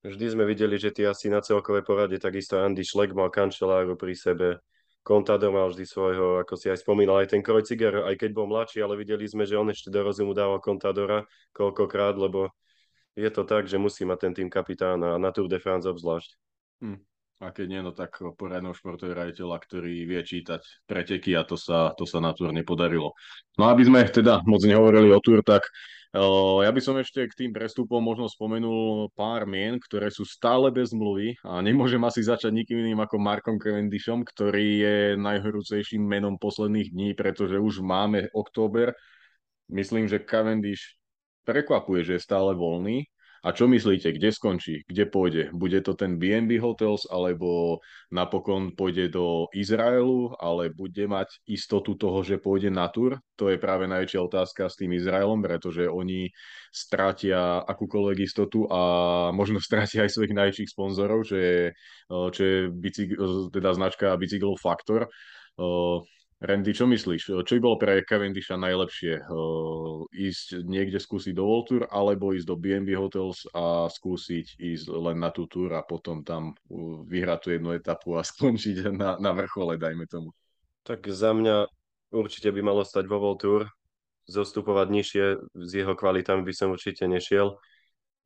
Vždy 0.03 0.35
sme 0.35 0.43
videli, 0.43 0.75
že 0.75 0.91
ty 0.91 1.07
asi 1.07 1.31
na 1.31 1.39
celkovej 1.39 1.87
porade 1.87 2.19
takisto 2.19 2.59
Andy 2.59 2.83
Schleck 2.83 3.15
mal 3.15 3.31
kanceláru 3.31 3.95
pri 3.95 4.11
sebe 4.11 4.59
Contador 5.05 5.53
mal 5.53 5.69
vždy 5.69 5.85
svojho, 5.85 6.41
ako 6.41 6.57
si 6.57 6.65
aj 6.65 6.81
spomínal, 6.81 7.21
aj 7.21 7.37
ten 7.37 7.45
Krojciger, 7.45 8.09
aj 8.09 8.17
keď 8.17 8.29
bol 8.33 8.49
mladší, 8.49 8.81
ale 8.81 8.97
videli 8.97 9.29
sme, 9.29 9.45
že 9.45 9.53
on 9.53 9.69
ešte 9.69 9.93
do 9.93 10.01
rozumu 10.01 10.33
dával 10.33 10.57
Contadora 10.57 11.29
koľkokrát, 11.53 12.17
lebo 12.17 12.49
je 13.13 13.29
to 13.29 13.45
tak, 13.45 13.69
že 13.69 13.77
musí 13.77 14.01
mať 14.01 14.17
ten 14.25 14.33
tým 14.33 14.49
kapitán 14.49 14.97
a 15.05 15.21
na 15.21 15.29
Tour 15.29 15.45
de 15.45 15.61
France 15.61 15.85
obzvlášť. 15.85 16.33
Hm. 16.81 16.99
A 17.43 17.51
keď 17.51 17.65
nie, 17.67 17.81
no 17.83 17.91
tak 17.91 18.15
poriadného 18.15 18.71
športového 18.71 19.27
raditeľa, 19.27 19.59
ktorý 19.59 20.07
vie 20.07 20.23
čítať 20.23 20.87
preteky 20.87 21.35
a 21.35 21.43
to 21.43 21.59
sa, 21.59 21.91
to 21.99 22.07
sa 22.07 22.23
na 22.23 22.31
Tour 22.31 22.55
nepodarilo. 22.55 23.11
No 23.59 23.67
aby 23.67 23.83
sme 23.83 24.07
teda 24.07 24.39
moc 24.47 24.63
nehovorili 24.63 25.11
o 25.11 25.19
Tour, 25.19 25.43
tak 25.43 25.67
ja 26.15 26.71
by 26.71 26.79
som 26.79 26.95
ešte 26.95 27.27
k 27.27 27.43
tým 27.43 27.51
prestupom 27.51 27.99
možno 27.99 28.31
spomenul 28.31 29.11
pár 29.19 29.43
mien, 29.43 29.75
ktoré 29.83 30.07
sú 30.07 30.23
stále 30.23 30.71
bez 30.71 30.95
zmluvy 30.95 31.35
a 31.43 31.59
nemôžem 31.59 31.99
asi 32.07 32.23
začať 32.23 32.55
nikým 32.55 32.87
iným 32.87 33.03
ako 33.03 33.19
Markom 33.19 33.59
Cavendishom, 33.59 34.23
ktorý 34.23 34.67
je 34.79 34.97
najhorúcejším 35.19 35.99
menom 35.99 36.39
posledných 36.39 36.95
dní, 36.95 37.09
pretože 37.19 37.59
už 37.59 37.83
máme 37.83 38.31
október. 38.31 38.95
Myslím, 39.67 40.07
že 40.07 40.23
Cavendish 40.23 40.95
prekvapuje, 41.43 42.07
že 42.07 42.13
je 42.15 42.23
stále 42.23 42.55
voľný 42.55 43.11
A 43.45 43.53
čo 43.53 43.69
myslíte, 43.69 44.09
kde 44.09 44.33
skončí, 44.33 44.81
kde 44.89 45.05
pôjde? 45.05 45.53
Bude 45.53 45.77
to 45.85 45.93
ten 45.93 46.17
BNB 46.17 46.57
Hotels, 46.57 47.05
alebo 47.13 47.77
napokon 48.09 48.73
pôjde 48.73 49.13
do 49.13 49.45
Izraelu, 49.53 50.33
ale 50.41 50.73
bude 50.73 51.05
mať 51.05 51.45
istotu 51.45 51.93
toho, 51.93 52.25
že 52.25 52.41
pôjde 52.41 52.73
na 52.73 52.89
tur? 52.89 53.21
To 53.37 53.53
je 53.53 53.61
práve 53.61 53.85
najväčšia 53.85 54.17
otázka 54.25 54.65
s 54.65 54.81
tým 54.81 54.97
Izraelom, 54.97 55.45
pretože 55.45 55.85
oni 55.85 56.33
stratia 56.73 57.61
akúkoľvek 57.61 58.17
istotu 58.25 58.65
a 58.65 58.81
možno 59.29 59.61
stratia 59.69 60.09
aj 60.09 60.17
svojich 60.17 60.33
najväčších 60.33 60.73
sponzorov, 60.73 61.29
čo 61.29 61.37
je, 61.37 61.69
čo 62.09 62.41
je 62.41 62.57
bicyk- 62.73 63.13
teda 63.53 63.77
značka 63.77 64.17
bicyklov 64.17 64.57
Factor. 64.57 65.05
Randy, 66.43 66.75
čo 66.75 66.83
myslíš? 66.83 67.31
Čo 67.31 67.53
by 67.55 67.61
bolo 67.63 67.79
pre 67.79 68.03
Cavendisha 68.03 68.59
najlepšie? 68.59 69.23
Ísť 70.11 70.67
niekde 70.67 70.99
skúsiť 70.99 71.31
do 71.31 71.47
World 71.47 71.87
alebo 71.87 72.35
ísť 72.35 72.43
do 72.43 72.59
BNB 72.59 72.91
Hotels 72.99 73.47
a 73.55 73.87
skúsiť 73.87 74.59
ísť 74.59 74.85
len 74.91 75.23
na 75.23 75.31
tú 75.31 75.47
túr 75.47 75.71
a 75.71 75.81
potom 75.81 76.27
tam 76.27 76.51
vyhrať 77.07 77.39
tú 77.39 77.47
jednu 77.55 77.71
etapu 77.71 78.19
a 78.19 78.21
skončiť 78.27 78.91
na, 78.91 79.15
na 79.15 79.31
vrchole, 79.31 79.79
dajme 79.79 80.03
tomu. 80.11 80.35
Tak 80.83 81.07
za 81.07 81.31
mňa 81.31 81.71
určite 82.11 82.51
by 82.51 82.61
malo 82.61 82.83
stať 82.83 83.07
vo 83.07 83.17
World. 83.23 83.71
Zostupovať 84.27 84.87
nižšie 84.91 85.25
s 85.55 85.71
jeho 85.71 85.93
kvalitami 85.95 86.43
by 86.43 86.53
som 86.53 86.73
určite 86.73 87.07
nešiel. 87.07 87.55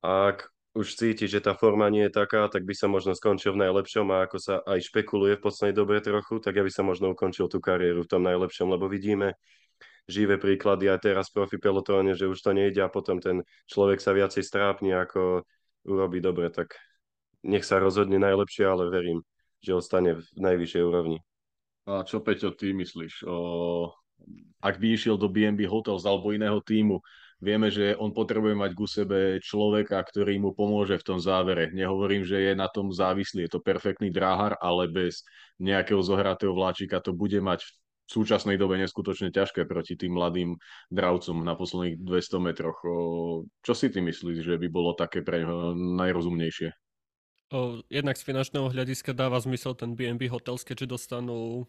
Ak 0.01 0.49
už 0.77 0.95
cíti, 0.95 1.25
že 1.25 1.41
tá 1.41 1.57
forma 1.57 1.89
nie 1.89 2.05
je 2.07 2.13
taká, 2.13 2.45
tak 2.45 2.61
by 2.61 2.77
sa 2.77 2.85
možno 2.85 3.17
skončil 3.17 3.57
v 3.57 3.65
najlepšom 3.65 4.05
a 4.13 4.29
ako 4.29 4.37
sa 4.37 4.55
aj 4.69 4.85
špekuluje 4.85 5.41
v 5.41 5.43
poslednej 5.43 5.75
dobe 5.75 5.97
trochu, 5.97 6.37
tak 6.37 6.61
ja 6.61 6.63
by 6.63 6.71
sa 6.71 6.85
možno 6.85 7.17
ukončil 7.17 7.49
tú 7.49 7.57
kariéru 7.57 8.05
v 8.05 8.11
tom 8.11 8.21
najlepšom, 8.21 8.69
lebo 8.69 8.85
vidíme 8.85 9.33
živé 10.05 10.37
príklady 10.37 10.89
aj 10.89 11.05
teraz 11.05 11.33
profi 11.33 11.57
pelotóne, 11.57 12.13
že 12.13 12.29
už 12.29 12.37
to 12.37 12.53
nejde 12.53 12.81
a 12.81 12.89
potom 12.89 13.17
ten 13.17 13.41
človek 13.65 13.97
sa 13.97 14.13
viacej 14.13 14.45
strápni, 14.45 14.93
ako 14.93 15.45
urobí 15.89 16.21
dobre, 16.21 16.53
tak 16.53 16.77
nech 17.45 17.65
sa 17.65 17.81
rozhodne 17.81 18.21
najlepšie, 18.21 18.65
ale 18.65 18.93
verím, 18.93 19.25
že 19.61 19.77
ostane 19.77 20.21
v 20.21 20.25
najvyššej 20.37 20.83
úrovni. 20.85 21.17
A 21.89 22.05
čo 22.05 22.21
Peťo, 22.21 22.53
ty 22.53 22.73
myslíš? 22.77 23.25
O, 23.25 23.89
ak 24.61 24.77
by 24.77 24.87
išiel 24.93 25.17
do 25.17 25.31
BNB 25.31 25.65
Hotels 25.65 26.05
alebo 26.05 26.29
iného 26.35 26.61
týmu, 26.61 27.01
Vieme, 27.39 27.71
že 27.71 27.95
on 27.95 28.11
potrebuje 28.11 28.51
mať 28.51 28.71
ku 28.75 28.83
sebe 28.83 29.39
človeka, 29.39 29.95
ktorý 30.03 30.43
mu 30.43 30.51
pomôže 30.51 30.99
v 30.99 31.07
tom 31.07 31.19
závere. 31.23 31.71
Nehovorím, 31.71 32.27
že 32.27 32.51
je 32.51 32.53
na 32.53 32.67
tom 32.67 32.91
závislý, 32.91 33.47
je 33.47 33.55
to 33.55 33.63
perfektný 33.63 34.11
dráhar, 34.11 34.59
ale 34.59 34.91
bez 34.91 35.23
nejakého 35.55 36.03
zohratého 36.03 36.51
vláčika 36.51 36.99
to 36.99 37.15
bude 37.15 37.39
mať 37.39 37.63
v 37.63 37.71
súčasnej 38.11 38.59
dobe 38.59 38.75
neskutočne 38.75 39.31
ťažké 39.31 39.63
proti 39.69 39.95
tým 39.95 40.19
mladým 40.19 40.59
dravcom 40.91 41.39
na 41.39 41.55
posledných 41.55 42.03
200 42.03 42.43
metroch. 42.43 42.79
Čo 43.63 43.73
si 43.77 43.87
ty 43.87 44.03
myslíš, 44.03 44.43
že 44.43 44.59
by 44.59 44.67
bolo 44.67 44.91
také 44.97 45.23
pre 45.23 45.45
najrozumnejšie? 45.77 46.75
O, 47.49 47.81
jednak 47.89 48.13
z 48.13 48.29
finančného 48.29 48.69
hľadiska 48.69 49.09
dáva 49.15 49.41
zmysel 49.41 49.73
ten 49.73 49.97
BNB 49.97 50.29
Hotels, 50.29 50.61
keďže 50.61 50.85
dostanú 50.85 51.65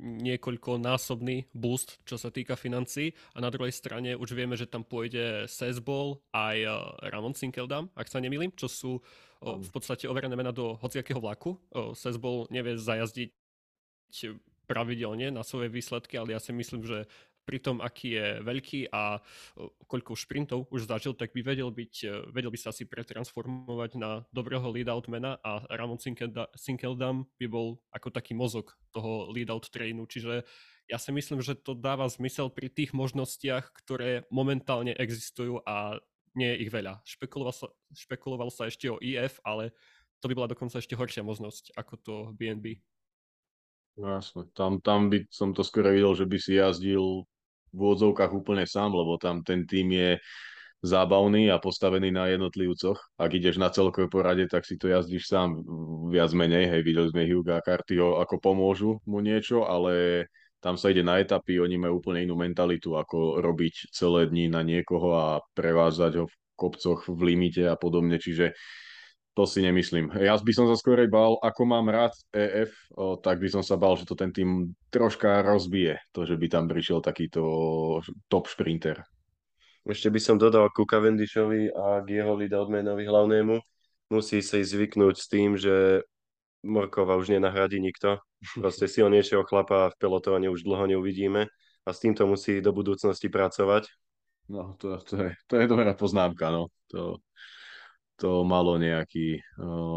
niekoľko 0.00 0.80
násobný 0.80 1.48
boost, 1.52 2.00
čo 2.08 2.16
sa 2.16 2.32
týka 2.32 2.56
financí 2.56 3.12
a 3.36 3.44
na 3.44 3.52
druhej 3.52 3.74
strane 3.74 4.16
už 4.16 4.32
vieme, 4.32 4.56
že 4.56 4.70
tam 4.70 4.86
pôjde 4.86 5.44
Sesbol 5.50 6.20
aj 6.32 6.56
uh, 6.64 6.74
Ramon 7.12 7.36
Sinkeldam, 7.36 7.92
ak 7.92 8.08
sa 8.08 8.22
nemýlim, 8.22 8.52
čo 8.56 8.70
sú 8.70 8.92
uh, 8.98 9.58
v 9.60 9.70
podstate 9.70 10.08
overené 10.08 10.32
mena 10.38 10.54
do 10.54 10.78
hociakého 10.78 11.18
vlaku. 11.18 11.58
Sesbol 11.98 12.46
nevie 12.48 12.78
zajazdiť 12.78 13.30
pravidelne 14.70 15.34
na 15.34 15.42
svoje 15.42 15.68
výsledky, 15.68 16.16
ale 16.16 16.32
ja 16.32 16.40
si 16.40 16.54
myslím, 16.54 16.86
že 16.86 17.10
pri 17.42 17.58
tom, 17.58 17.82
aký 17.82 18.14
je 18.14 18.28
veľký 18.42 18.80
a 18.94 19.18
koľko 19.90 20.14
šprintov 20.14 20.70
už 20.70 20.86
zažil, 20.86 21.14
tak 21.18 21.34
by 21.34 21.42
vedel, 21.42 21.70
byť, 21.74 21.94
e, 22.06 22.08
vedel 22.30 22.50
by 22.54 22.58
sa 22.58 22.70
asi 22.70 22.86
pretransformovať 22.86 23.98
na 23.98 24.22
dobrého 24.30 24.62
lead-out 24.70 25.10
mena 25.10 25.38
a 25.42 25.66
Ramon 25.74 25.98
Sinkeldam 25.98 27.26
by 27.36 27.46
bol 27.50 27.82
ako 27.90 28.08
taký 28.14 28.32
mozog 28.38 28.74
toho 28.94 29.30
lead-out 29.34 29.66
trainu, 29.68 30.06
čiže 30.06 30.46
ja 30.90 30.98
si 30.98 31.10
myslím, 31.14 31.40
že 31.40 31.54
to 31.54 31.78
dáva 31.78 32.10
zmysel 32.10 32.50
pri 32.50 32.68
tých 32.68 32.90
možnostiach, 32.92 33.70
ktoré 33.84 34.26
momentálne 34.28 34.92
existujú 34.92 35.62
a 35.62 36.02
nie 36.34 36.48
je 36.52 36.68
ich 36.68 36.70
veľa. 36.72 37.00
Špekuloval 37.04 37.54
sa, 37.54 37.68
špekuloval 37.92 38.50
sa 38.50 38.66
ešte 38.66 38.88
o 38.88 38.96
IF, 38.98 39.38
ale 39.44 39.72
to 40.20 40.30
by 40.30 40.34
bola 40.38 40.50
dokonca 40.50 40.80
ešte 40.80 40.96
horšia 40.96 41.26
možnosť 41.26 41.76
ako 41.76 41.94
to 42.00 42.14
BNB. 42.34 42.80
No 44.00 44.16
jasne, 44.16 44.48
tam, 44.56 44.80
tam 44.80 45.12
by 45.12 45.28
som 45.28 45.52
to 45.52 45.60
skoro 45.60 45.92
videl, 45.92 46.16
že 46.16 46.24
by 46.24 46.36
si 46.40 46.56
jazdil 46.56 47.28
v 47.72 47.78
úvodzovkách 47.80 48.32
úplne 48.36 48.68
sám, 48.68 48.92
lebo 48.92 49.16
tam 49.16 49.40
ten 49.40 49.64
tým 49.64 49.88
je 49.90 50.10
zábavný 50.82 51.48
a 51.48 51.62
postavený 51.62 52.10
na 52.10 52.26
jednotlivcoch. 52.28 52.98
Ak 53.16 53.30
ideš 53.32 53.56
na 53.56 53.70
celkové 53.70 54.10
porade, 54.10 54.44
tak 54.50 54.66
si 54.66 54.74
to 54.74 54.90
jazdíš 54.90 55.30
sám 55.30 55.62
viac 56.10 56.34
menej. 56.34 56.68
Hej, 56.68 56.82
videli 56.82 57.08
sme 57.08 57.22
Hugo 57.30 57.54
a 57.54 57.62
Cartyho, 57.62 58.18
ako 58.18 58.34
pomôžu 58.42 58.98
mu 59.06 59.22
niečo, 59.22 59.62
ale 59.62 60.26
tam 60.58 60.78
sa 60.78 60.90
ide 60.90 61.02
na 61.02 61.18
etapy, 61.18 61.58
oni 61.58 61.74
majú 61.74 61.98
úplne 61.98 62.22
inú 62.22 62.38
mentalitu, 62.38 62.94
ako 62.94 63.42
robiť 63.42 63.90
celé 63.90 64.30
dni 64.30 64.50
na 64.50 64.62
niekoho 64.62 65.08
a 65.14 65.26
prevázať 65.58 66.22
ho 66.22 66.26
v 66.30 66.34
kopcoch 66.54 67.10
v 67.10 67.34
limite 67.34 67.66
a 67.66 67.74
podobne. 67.74 68.18
Čiže 68.18 68.54
to 69.32 69.48
si 69.48 69.64
nemyslím. 69.64 70.12
Ja 70.20 70.36
by 70.36 70.52
som 70.52 70.68
sa 70.68 70.76
skôr 70.76 71.00
bal, 71.08 71.40
ako 71.40 71.62
mám 71.64 71.88
rád 71.88 72.12
EF, 72.36 72.72
o, 72.92 73.16
tak 73.16 73.40
by 73.40 73.48
som 73.48 73.62
sa 73.64 73.80
bal, 73.80 73.96
že 73.96 74.04
to 74.04 74.12
ten 74.12 74.28
tým 74.28 74.76
troška 74.92 75.40
rozbije, 75.40 75.96
to, 76.12 76.28
že 76.28 76.36
by 76.36 76.46
tam 76.52 76.68
prišiel 76.68 77.00
takýto 77.00 77.40
top 78.28 78.44
šprinter. 78.52 79.00
Ešte 79.82 80.12
by 80.12 80.20
som 80.20 80.36
dodal 80.38 80.68
ku 80.70 80.86
Cavendishovi 80.86 81.72
a 81.72 82.04
k 82.04 82.22
jeho 82.22 82.38
leadoutmanovi 82.38 83.02
hlavnému. 83.02 83.56
Musí 84.12 84.44
sa 84.44 84.60
zvyknúť 84.60 85.16
s 85.16 85.26
tým, 85.26 85.56
že 85.56 86.04
Morkova 86.62 87.18
už 87.18 87.34
nenahradí 87.34 87.80
nikto. 87.82 88.22
Proste 88.60 88.86
silnejšieho 88.86 89.42
chlapa 89.48 89.90
v 89.90 89.98
pelotóne 89.98 90.46
už 90.52 90.62
dlho 90.62 90.86
neuvidíme 90.86 91.48
a 91.82 91.88
s 91.90 91.98
týmto 91.98 92.28
musí 92.28 92.62
do 92.62 92.70
budúcnosti 92.70 93.26
pracovať. 93.26 93.88
No, 94.52 94.76
to, 94.76 95.00
to, 95.02 95.14
je, 95.16 95.32
to 95.48 95.54
je 95.56 95.66
dobrá 95.66 95.96
poznámka, 95.96 96.52
no. 96.52 96.68
To, 96.92 97.18
to 98.22 98.46
malo 98.46 98.78
nejaký, 98.78 99.42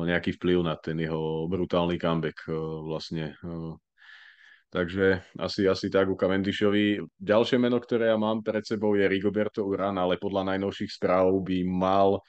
nejaký 0.09 0.33
vplyv 0.41 0.65
na 0.65 0.73
ten 0.73 0.97
jeho 0.97 1.45
brutálny 1.45 2.01
comeback 2.01 2.49
vlastne. 2.81 3.37
Takže 4.73 5.21
asi, 5.37 5.69
asi 5.69 5.87
tak 5.93 6.09
u 6.09 6.17
Cavendishovi. 6.17 6.99
Ďalšie 7.21 7.61
meno, 7.61 7.77
ktoré 7.77 8.09
ja 8.09 8.17
mám 8.17 8.41
pred 8.41 8.65
sebou 8.65 8.97
je 8.97 9.05
Rigoberto 9.05 9.61
Uran, 9.61 9.95
ale 10.01 10.17
podľa 10.17 10.57
najnovších 10.57 10.89
správ 10.89 11.29
by 11.45 11.63
mal 11.69 12.19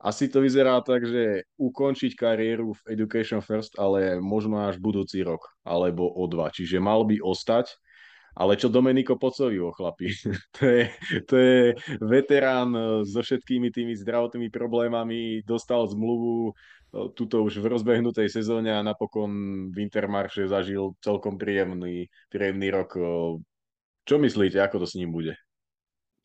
asi 0.00 0.32
to 0.32 0.40
vyzerá 0.40 0.80
tak, 0.80 1.04
že 1.04 1.44
ukončiť 1.60 2.16
kariéru 2.16 2.72
v 2.72 2.96
Education 2.96 3.44
First, 3.44 3.76
ale 3.76 4.16
možno 4.16 4.64
až 4.64 4.80
budúci 4.80 5.20
rok, 5.20 5.44
alebo 5.60 6.08
o 6.08 6.24
dva. 6.24 6.48
Čiže 6.48 6.80
mal 6.80 7.04
by 7.04 7.20
ostať, 7.20 7.68
ale 8.34 8.54
čo 8.54 8.70
Domenico 8.70 9.18
Pocovivo, 9.18 9.74
chlapi? 9.74 10.10
to, 10.56 10.62
je, 10.66 10.82
to 11.26 11.34
je 11.34 11.62
veterán 11.98 12.70
e, 12.74 12.82
so 13.06 13.22
všetkými 13.22 13.74
tými 13.74 13.94
zdravotnými 13.98 14.50
problémami, 14.52 15.42
dostal 15.42 15.86
zmluvu 15.90 16.50
e, 16.50 16.52
tuto 17.14 17.42
už 17.42 17.58
v 17.58 17.70
rozbehnutej 17.70 18.30
sezóne 18.30 18.70
a 18.70 18.86
napokon 18.86 19.30
v 19.74 19.82
Intermarše 19.82 20.46
zažil 20.46 20.94
celkom 21.02 21.36
príjemný, 21.40 22.06
príjemný 22.30 22.68
rok. 22.70 22.90
E, 22.94 23.02
čo 24.06 24.16
myslíte, 24.18 24.58
ako 24.62 24.82
to 24.82 24.86
s 24.86 24.96
ním 24.98 25.10
bude? 25.10 25.34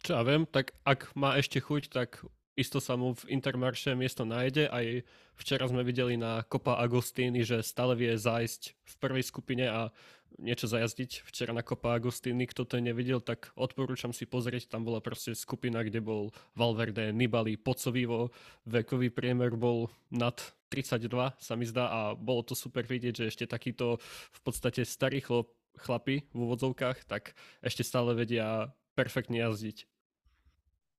Čo 0.05 0.21
ja 0.21 0.23
viem, 0.23 0.45
tak 0.45 0.77
ak 0.85 1.17
má 1.17 1.33
ešte 1.37 1.57
chuť, 1.57 1.89
tak 1.89 2.21
isto 2.55 2.79
sa 2.79 2.95
mu 2.95 3.11
v 3.11 3.35
Intermarše 3.35 3.99
miesto 3.99 4.23
nájde. 4.23 4.71
Aj 4.71 5.03
včera 5.35 5.67
sme 5.67 5.83
videli 5.83 6.15
na 6.15 6.39
Copa 6.47 6.79
Agostini, 6.79 7.43
že 7.43 7.59
stále 7.59 7.99
vie 7.99 8.15
zájsť 8.15 8.61
v 8.79 8.93
prvej 9.03 9.23
skupine 9.27 9.67
a 9.67 9.91
niečo 10.39 10.67
zajazdiť. 10.67 11.23
Včera 11.25 11.55
na 11.55 11.63
Copa 11.63 11.95
Agostini, 11.95 12.47
kto 12.47 12.67
to 12.67 12.79
nevidel, 12.79 13.23
tak 13.23 13.51
odporúčam 13.55 14.11
si 14.11 14.27
pozrieť, 14.27 14.67
tam 14.71 14.83
bola 14.83 14.99
proste 14.99 15.33
skupina, 15.33 15.83
kde 15.83 16.03
bol 16.03 16.35
Valverde, 16.53 17.15
Nibali, 17.15 17.55
Pocovivo, 17.55 18.31
vekový 18.67 19.11
priemer 19.11 19.55
bol 19.55 19.87
nad 20.11 20.35
32 20.69 21.07
sa 21.39 21.53
mi 21.55 21.63
zdá 21.63 21.87
a 21.87 21.99
bolo 22.17 22.43
to 22.43 22.57
super 22.57 22.83
vidieť, 22.83 23.13
že 23.15 23.29
ešte 23.31 23.45
takýto 23.47 24.01
v 24.35 24.39
podstate 24.43 24.83
starý 24.83 25.23
chlop, 25.23 25.55
chlapi 25.79 26.27
v 26.31 26.37
úvodzovkách, 26.37 27.07
tak 27.07 27.35
ešte 27.63 27.83
stále 27.83 28.15
vedia 28.15 28.71
perfektne 28.95 29.39
jazdiť. 29.39 29.94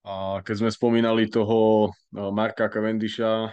A 0.07 0.39
keď 0.39 0.55
sme 0.63 0.71
spomínali 0.71 1.27
toho 1.27 1.91
Marka 2.15 2.71
Cavendisha, 2.71 3.51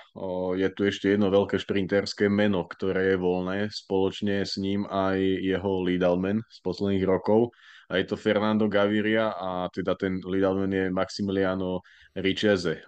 je 0.53 0.67
tu 0.77 0.85
ešte 0.85 1.09
jedno 1.09 1.33
veľké 1.33 1.57
šprinterské 1.57 2.29
meno, 2.29 2.69
ktoré 2.69 3.09
je 3.09 3.17
voľné, 3.17 3.73
spoločne 3.73 4.45
s 4.45 4.61
ním 4.61 4.85
aj 4.85 5.17
jeho 5.41 5.81
leadalman 5.81 6.45
z 6.45 6.57
posledných 6.61 7.09
rokov. 7.09 7.49
A 7.89 7.97
je 7.97 8.05
to 8.05 8.21
Fernando 8.21 8.69
Gaviria 8.69 9.33
a 9.33 9.65
teda 9.73 9.97
ten 9.97 10.21
leadalman 10.21 10.69
je 10.69 10.93
Maximiliano 10.93 11.81
Richeze. 12.13 12.85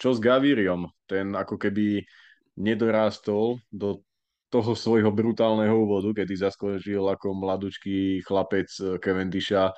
Čo 0.00 0.08
s 0.16 0.18
Gaviriom? 0.18 0.88
Ten 1.04 1.36
ako 1.36 1.60
keby 1.60 2.00
nedorástol 2.56 3.60
do 3.68 4.00
toho 4.48 4.72
svojho 4.72 5.12
brutálneho 5.12 5.76
úvodu, 5.76 6.24
kedy 6.24 6.40
zaskočil 6.40 7.04
ako 7.04 7.36
mladučký 7.36 8.24
chlapec 8.24 8.72
Cavendisha 9.04 9.76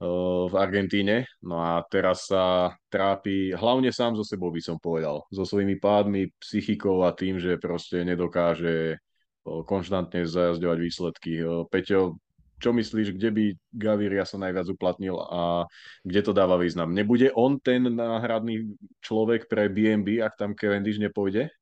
v 0.00 0.54
Argentíne. 0.56 1.28
No 1.44 1.60
a 1.60 1.84
teraz 1.84 2.24
sa 2.24 2.72
trápi 2.88 3.52
hlavne 3.52 3.92
sám 3.92 4.16
so 4.16 4.24
sebou, 4.24 4.48
by 4.48 4.64
som 4.64 4.80
povedal. 4.80 5.28
So 5.28 5.44
svojimi 5.44 5.76
pádmi, 5.76 6.32
psychikou 6.40 7.04
a 7.04 7.12
tým, 7.12 7.36
že 7.36 7.60
proste 7.60 8.00
nedokáže 8.00 8.96
konštantne 9.44 10.24
zajazdovať 10.24 10.78
výsledky. 10.80 11.44
Peťo, 11.68 12.16
čo 12.60 12.72
myslíš, 12.72 13.16
kde 13.16 13.28
by 13.28 13.44
Gaviria 13.76 14.24
sa 14.24 14.40
najviac 14.40 14.72
uplatnil 14.72 15.20
a 15.20 15.68
kde 16.04 16.20
to 16.24 16.32
dáva 16.32 16.56
význam? 16.56 16.96
Nebude 16.96 17.28
on 17.36 17.60
ten 17.60 17.84
náhradný 17.84 18.72
človek 19.04 19.52
pre 19.52 19.68
BNB, 19.68 20.24
ak 20.24 20.40
tam 20.40 20.56
Cavendish 20.56 20.96
nepôjde? 20.96 21.52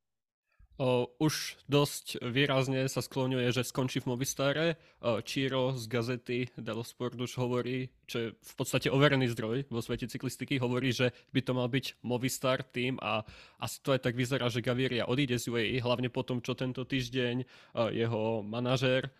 Už 1.18 1.58
dosť 1.66 2.22
výrazne 2.22 2.86
sa 2.86 3.02
skloňuje, 3.02 3.50
že 3.50 3.66
skončí 3.66 3.98
v 3.98 4.14
Movistare. 4.14 4.66
O, 5.02 5.18
Číro 5.26 5.74
z 5.74 5.90
gazety 5.90 6.38
Delo 6.54 6.86
Sport 6.86 7.18
už 7.18 7.34
hovorí, 7.34 7.90
čo 8.06 8.16
je 8.18 8.28
v 8.38 8.54
podstate 8.54 8.86
overený 8.86 9.26
zdroj 9.34 9.66
vo 9.74 9.82
svete 9.82 10.06
cyklistiky, 10.06 10.62
hovorí, 10.62 10.94
že 10.94 11.10
by 11.34 11.40
to 11.42 11.52
mal 11.58 11.66
byť 11.66 11.98
Movistar 12.06 12.62
tým 12.62 12.94
a 13.02 13.26
asi 13.58 13.82
to 13.82 13.90
aj 13.90 14.06
tak 14.06 14.14
vyzerá, 14.14 14.46
že 14.46 14.62
Gaviria 14.62 15.10
odíde 15.10 15.34
z 15.34 15.50
UAE, 15.50 15.82
hlavne 15.82 16.14
po 16.14 16.22
tom, 16.22 16.38
čo 16.38 16.54
tento 16.54 16.86
týždeň 16.86 17.42
jeho 17.90 18.46
manažér 18.46 19.10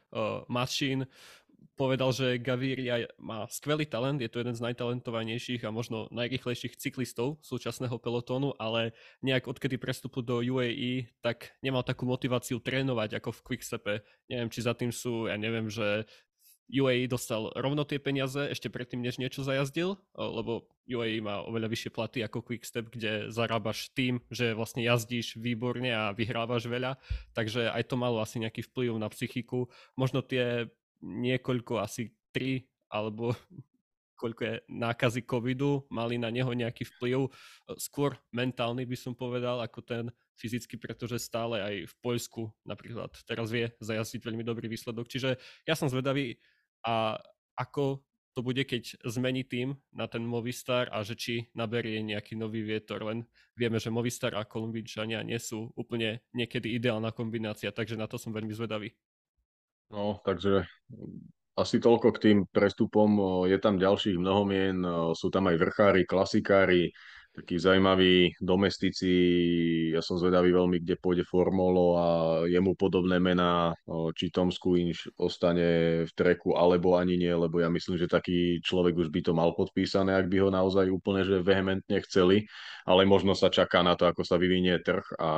Mašin 0.46 1.10
povedal, 1.78 2.10
že 2.10 2.42
Gaviria 2.42 3.06
má 3.22 3.46
skvelý 3.46 3.86
talent, 3.86 4.18
je 4.18 4.26
to 4.26 4.42
jeden 4.42 4.54
z 4.54 4.64
najtalentovanejších 4.66 5.62
a 5.62 5.74
možno 5.74 6.10
najrychlejších 6.10 6.74
cyklistov 6.74 7.38
súčasného 7.42 7.94
pelotónu, 8.02 8.58
ale 8.58 8.94
nejak 9.22 9.46
odkedy 9.46 9.78
prestupu 9.78 10.22
do 10.22 10.42
UAE, 10.42 11.06
tak 11.22 11.54
nemal 11.62 11.86
takú 11.86 12.06
motiváciu 12.06 12.58
trénovať 12.58 13.22
ako 13.22 13.30
v 13.30 13.42
Quickstepe. 13.46 13.94
Neviem, 14.26 14.50
či 14.50 14.60
za 14.66 14.74
tým 14.74 14.90
sú, 14.90 15.30
ja 15.30 15.38
neviem, 15.38 15.70
že 15.70 16.06
UAE 16.68 17.08
dostal 17.08 17.48
rovno 17.56 17.88
tie 17.88 17.96
peniaze 17.96 18.44
ešte 18.52 18.68
predtým, 18.68 19.00
než 19.00 19.16
niečo 19.16 19.40
zajazdil, 19.40 19.96
lebo 20.12 20.68
UAE 20.84 21.24
má 21.24 21.40
oveľa 21.48 21.72
vyššie 21.72 21.90
platy 21.96 22.18
ako 22.20 22.44
Quickstep, 22.44 22.92
kde 22.92 23.32
zarábaš 23.32 23.88
tým, 23.96 24.20
že 24.28 24.52
vlastne 24.52 24.84
jazdíš 24.84 25.40
výborne 25.40 25.88
a 25.88 26.12
vyhrávaš 26.12 26.68
veľa, 26.68 27.00
takže 27.32 27.72
aj 27.72 27.88
to 27.88 27.96
malo 27.96 28.20
asi 28.20 28.36
nejaký 28.36 28.68
vplyv 28.68 29.00
na 29.00 29.08
psychiku. 29.08 29.72
Možno 29.96 30.20
tie 30.20 30.68
niekoľko, 31.02 31.80
asi 31.82 32.14
tri 32.32 32.66
alebo 32.88 33.36
koľko 34.18 34.42
je 34.42 34.54
nákazy 34.66 35.22
covidu, 35.22 35.86
mali 35.94 36.18
na 36.18 36.26
neho 36.28 36.50
nejaký 36.50 36.90
vplyv, 36.90 37.30
skôr 37.78 38.18
mentálny 38.34 38.82
by 38.82 38.96
som 38.98 39.14
povedal, 39.14 39.62
ako 39.62 39.78
ten 39.86 40.04
fyzicky, 40.34 40.74
pretože 40.74 41.22
stále 41.22 41.62
aj 41.62 41.74
v 41.86 41.94
Poľsku 42.02 42.50
napríklad 42.66 43.14
teraz 43.26 43.50
vie 43.50 43.70
zajazdiť 43.78 44.22
veľmi 44.26 44.42
dobrý 44.42 44.66
výsledok. 44.66 45.06
Čiže 45.06 45.38
ja 45.66 45.74
som 45.78 45.86
zvedavý, 45.86 46.38
a 46.82 47.18
ako 47.54 48.02
to 48.38 48.46
bude, 48.46 48.62
keď 48.62 49.02
zmení 49.02 49.42
tým 49.42 49.74
na 49.90 50.06
ten 50.06 50.22
Movistar 50.22 50.86
a 50.94 51.02
že 51.02 51.18
či 51.18 51.34
naberie 51.58 51.98
nejaký 52.06 52.38
nový 52.38 52.62
vietor, 52.62 53.02
len 53.02 53.26
vieme, 53.58 53.82
že 53.82 53.90
Movistar 53.90 54.38
a 54.38 54.46
Kolumbíčania 54.46 55.26
nie 55.26 55.42
sú 55.42 55.74
úplne 55.74 56.22
niekedy 56.30 56.70
ideálna 56.78 57.10
kombinácia, 57.10 57.74
takže 57.74 57.98
na 57.98 58.06
to 58.06 58.14
som 58.14 58.30
veľmi 58.30 58.54
zvedavý. 58.54 58.94
No, 59.88 60.20
takže 60.20 60.68
asi 61.58 61.80
toľko 61.80 62.14
k 62.14 62.22
tým 62.22 62.38
prestupom. 62.52 63.42
Je 63.48 63.58
tam 63.58 63.80
ďalších 63.80 64.20
mnohomien, 64.20 64.78
sú 65.16 65.32
tam 65.32 65.48
aj 65.48 65.56
vrchári, 65.58 66.02
klasikári, 66.06 66.92
takí 67.34 67.54
zaujímaví 67.58 68.34
domestici. 68.42 69.10
Ja 69.94 70.02
som 70.02 70.18
zvedavý 70.18 70.50
veľmi, 70.50 70.82
kde 70.82 70.98
pôjde 70.98 71.24
Formolo 71.24 71.96
a 71.98 72.06
jemu 72.50 72.74
podobné 72.74 73.22
mená, 73.22 73.72
či 74.14 74.28
Tom 74.28 74.50
Skuinš 74.50 75.18
ostane 75.18 76.02
v 76.04 76.12
treku, 76.14 76.58
alebo 76.58 76.98
ani 76.98 77.16
nie, 77.18 77.30
lebo 77.30 77.62
ja 77.62 77.70
myslím, 77.70 77.94
že 77.96 78.10
taký 78.10 78.58
človek 78.62 78.94
už 78.94 79.08
by 79.08 79.20
to 79.22 79.32
mal 79.34 79.54
podpísané, 79.54 80.14
ak 80.18 80.26
by 80.26 80.36
ho 80.42 80.50
naozaj 80.50 80.90
úplne 80.90 81.22
že 81.22 81.42
vehementne 81.42 81.98
chceli, 82.06 82.46
ale 82.84 83.06
možno 83.06 83.38
sa 83.38 83.50
čaká 83.50 83.82
na 83.86 83.94
to, 83.94 84.10
ako 84.10 84.26
sa 84.26 84.34
vyvinie 84.34 84.78
trh 84.82 85.06
a 85.18 85.30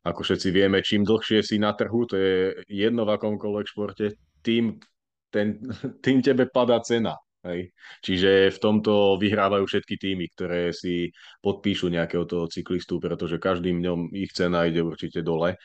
ako 0.00 0.20
všetci 0.24 0.48
vieme, 0.48 0.80
čím 0.80 1.04
dlhšie 1.04 1.44
si 1.44 1.56
na 1.60 1.76
trhu, 1.76 2.08
to 2.08 2.16
je 2.16 2.34
jedno 2.68 3.04
v 3.04 3.14
akomkoľvek 3.20 3.66
športe, 3.68 4.06
tým, 4.40 4.80
ten, 5.28 5.60
tým 6.04 6.18
tebe 6.24 6.48
padá 6.48 6.80
cena. 6.80 7.16
Hej. 7.40 7.72
Čiže 8.04 8.52
v 8.52 8.58
tomto 8.60 9.16
vyhrávajú 9.16 9.64
všetky 9.64 9.96
týmy, 9.96 10.28
ktoré 10.36 10.76
si 10.76 11.08
podpíšu 11.40 11.88
nejakého 11.88 12.28
toho 12.28 12.44
cyklistu, 12.52 13.00
pretože 13.00 13.40
každým 13.40 13.80
dňom 13.80 14.12
ich 14.12 14.28
cena 14.36 14.68
ide 14.68 14.84
určite 14.84 15.24
dole. 15.24 15.56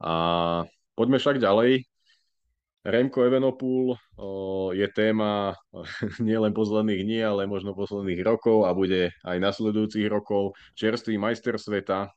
A 0.00 0.14
poďme 0.96 1.20
však 1.20 1.36
ďalej. 1.36 1.84
Remko 2.88 3.20
Evenopul 3.20 4.00
je 4.72 4.88
téma 4.96 5.52
nielen 6.24 6.56
posledných 6.56 7.04
dní, 7.04 7.20
ale 7.20 7.44
možno 7.44 7.76
posledných 7.76 8.24
rokov 8.24 8.64
a 8.64 8.72
bude 8.72 9.12
aj 9.28 9.36
nasledujúcich 9.36 10.08
rokov. 10.08 10.56
Čerstvý 10.72 11.20
majster 11.20 11.60
sveta 11.60 12.08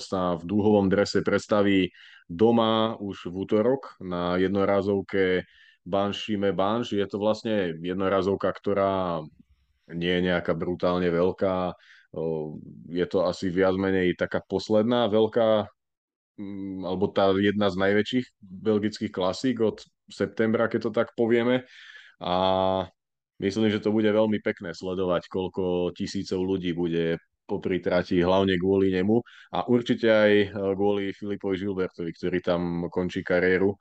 sa 0.00 0.20
v 0.40 0.42
dúhovom 0.48 0.88
drese 0.88 1.20
predstaví 1.20 1.92
doma 2.24 2.96
už 2.96 3.28
v 3.28 3.34
útorok 3.44 4.00
na 4.00 4.40
jednorázovke 4.40 5.44
Banšime 5.84 6.56
Banš. 6.56 6.96
Je 6.96 7.06
to 7.06 7.20
vlastne 7.20 7.76
jednorázovka, 7.78 8.48
ktorá 8.56 9.20
nie 9.92 10.12
je 10.18 10.26
nejaká 10.32 10.56
brutálne 10.56 11.12
veľká. 11.12 11.76
Je 12.88 13.06
to 13.06 13.28
asi 13.28 13.52
viac 13.52 13.76
menej 13.76 14.16
taká 14.16 14.40
posledná 14.40 15.12
veľká 15.12 15.68
alebo 16.84 17.08
tá 17.16 17.32
jedna 17.32 17.72
z 17.72 17.76
najväčších 17.80 18.26
belgických 18.44 19.12
klasík 19.12 19.56
od 19.64 19.80
septembra, 20.08 20.70
keď 20.70 20.88
to 20.88 20.92
tak 20.94 21.12
povieme. 21.18 21.66
A 22.22 22.34
myslím, 23.42 23.68
že 23.68 23.82
to 23.82 23.92
bude 23.92 24.08
veľmi 24.08 24.40
pekné 24.40 24.72
sledovať, 24.72 25.28
koľko 25.28 25.92
tisícov 25.92 26.40
ľudí 26.40 26.72
bude 26.72 27.20
popri 27.46 27.78
trati, 27.78 28.18
hlavne 28.18 28.58
kvôli 28.58 28.90
nemu 28.90 29.22
a 29.54 29.70
určite 29.70 30.10
aj 30.10 30.32
eh, 30.32 30.50
kvôli 30.50 31.14
Filipovi 31.14 31.54
Žilbertovi, 31.54 32.10
ktorý 32.10 32.38
tam 32.42 32.90
končí 32.90 33.22
kariéru. 33.22 33.78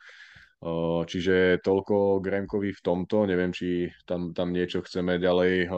Čiže 1.05 1.61
toľko 1.61 2.25
Gremkovi 2.25 2.73
v 2.73 2.81
tomto, 2.81 3.29
neviem, 3.29 3.53
či 3.53 3.85
tam, 4.07 4.33
tam 4.33 4.49
niečo 4.49 4.81
chceme 4.81 5.21
ďalej, 5.21 5.69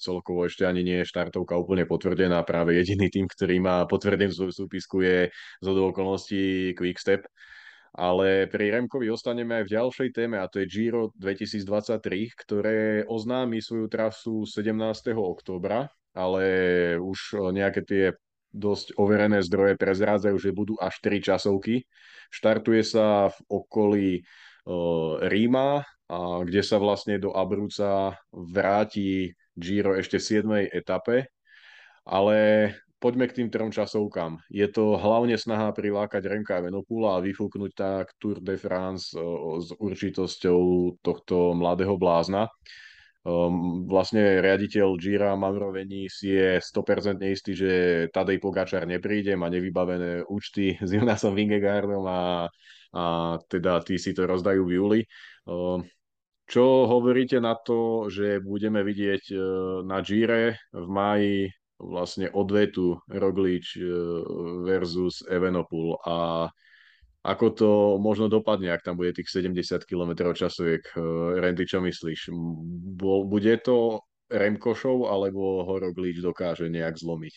celkovo 0.00 0.48
ešte 0.48 0.64
ani 0.64 0.80
nie 0.80 1.04
je 1.04 1.10
štartovka 1.12 1.60
úplne 1.60 1.84
potvrdená, 1.84 2.40
práve 2.46 2.72
jediný 2.78 3.12
tým, 3.12 3.28
ktorý 3.28 3.60
má 3.60 3.84
potvrdenú 3.84 4.32
svoju 4.32 4.54
súpisku 4.64 5.04
je 5.04 5.28
z 5.60 5.66
okolností 5.66 6.72
Quickstep. 6.72 7.28
Ale 7.90 8.46
pri 8.46 8.70
Remkovi 8.70 9.10
ostaneme 9.10 9.60
aj 9.60 9.64
v 9.66 9.74
ďalšej 9.74 10.08
téme 10.14 10.38
a 10.38 10.46
to 10.46 10.62
je 10.62 10.70
Giro 10.70 11.10
2023, 11.18 11.98
ktoré 12.38 13.02
oznámi 13.02 13.58
svoju 13.58 13.90
trasu 13.90 14.46
17. 14.46 15.10
októbra, 15.18 15.90
ale 16.14 16.44
už 17.02 17.50
nejaké 17.50 17.82
tie 17.82 18.04
dosť 18.50 18.94
overené 18.94 19.42
zdroje 19.42 19.74
prezrádzajú, 19.74 20.36
že 20.38 20.54
budú 20.54 20.78
až 20.78 21.02
3 21.02 21.18
časovky. 21.18 21.82
Štartuje 22.30 22.82
sa 22.86 23.30
v 23.30 23.38
okolí 23.50 24.10
Ríma, 25.26 25.82
a 26.10 26.18
kde 26.42 26.62
sa 26.62 26.82
vlastne 26.82 27.18
do 27.22 27.30
Abrúca 27.34 28.18
vráti 28.30 29.34
Giro 29.54 29.94
ešte 29.94 30.18
v 30.18 30.66
7. 30.66 30.74
etape. 30.74 31.30
Ale 32.02 32.38
poďme 33.00 33.26
k 33.26 33.42
tým 33.42 33.48
trom 33.48 33.72
časovkám. 33.72 34.44
Je 34.52 34.68
to 34.68 35.00
hlavne 35.00 35.34
snaha 35.40 35.72
prilákať 35.72 36.20
Remka 36.28 36.60
Venopula 36.60 37.18
a 37.18 37.24
vyfúknuť 37.24 37.72
tak 37.72 38.12
Tour 38.20 38.44
de 38.44 38.60
France 38.60 39.16
s 39.16 39.68
určitosťou 39.72 40.60
tohto 41.00 41.56
mladého 41.56 41.96
blázna. 41.96 42.52
Um, 43.20 43.84
vlastne 43.84 44.40
riaditeľ 44.40 44.96
Gira 44.96 45.36
Mavrovení 45.36 46.08
si 46.08 46.32
je 46.32 46.56
100% 46.56 47.20
istý, 47.28 47.52
že 47.52 47.72
Tadej 48.08 48.40
Pogačar 48.40 48.88
nepríde, 48.88 49.36
má 49.36 49.52
nevybavené 49.52 50.24
účty 50.24 50.76
s 50.80 50.88
Jonasom 50.88 51.36
Vingegaardom 51.36 52.04
a, 52.08 52.48
a 52.96 53.04
teda 53.44 53.84
tí 53.84 54.00
si 54.00 54.16
to 54.16 54.24
rozdajú 54.24 54.64
v 54.64 54.72
júli. 54.72 55.00
Um, 55.44 55.84
čo 56.48 56.88
hovoríte 56.88 57.38
na 57.44 57.54
to, 57.60 58.08
že 58.08 58.40
budeme 58.40 58.80
vidieť 58.80 59.24
uh, 59.32 59.40
na 59.84 60.00
Gire 60.00 60.56
v 60.72 60.86
máji 60.88 61.36
vlastne 61.80 62.28
odvetu 62.28 63.00
Roglič 63.08 63.80
uh, 63.80 63.88
versus 64.68 65.24
Evenopul 65.24 65.96
a 66.04 66.48
ako 67.20 67.46
to 67.52 67.70
možno 68.00 68.32
dopadne, 68.32 68.72
ak 68.72 68.80
tam 68.80 68.96
bude 68.96 69.12
tých 69.12 69.28
70 69.28 69.84
km 69.84 70.32
časoviek. 70.32 70.80
Randy, 71.36 71.68
čo 71.68 71.84
myslíš? 71.84 72.32
Bude 73.28 73.60
to 73.60 74.00
Remkošov, 74.32 75.04
alebo 75.04 75.68
ho 75.68 75.74
Roglič 75.76 76.24
dokáže 76.24 76.72
nejak 76.72 76.96
zlomiť? 76.96 77.34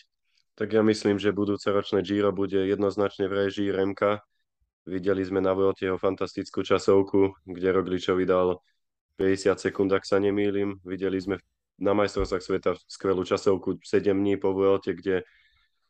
Tak 0.54 0.72
ja 0.72 0.80
myslím, 0.86 1.18
že 1.18 1.36
budúce 1.36 1.66
ročné 1.68 2.00
Giro 2.00 2.30
bude 2.32 2.64
jednoznačne 2.64 3.28
v 3.28 3.44
režii 3.44 3.74
Remka. 3.74 4.22
Videli 4.86 5.20
sme 5.26 5.42
na 5.44 5.52
Vuelte 5.52 5.90
jeho 5.90 6.00
fantastickú 6.00 6.62
časovku, 6.62 7.44
kde 7.44 7.68
Rogličovi 7.74 8.24
dal 8.24 8.62
50 9.18 9.58
sekúnd, 9.58 9.90
ak 9.92 10.06
sa 10.06 10.16
nemýlim. 10.16 10.80
Videli 10.86 11.18
sme 11.20 11.36
na 11.78 11.92
majstrovstvách 11.96 12.42
sveta 12.42 12.70
skvelú 12.86 13.26
časovku 13.26 13.82
7 13.82 14.14
dní 14.14 14.38
po 14.38 14.54
Vuelte, 14.54 14.94
kde 14.94 15.26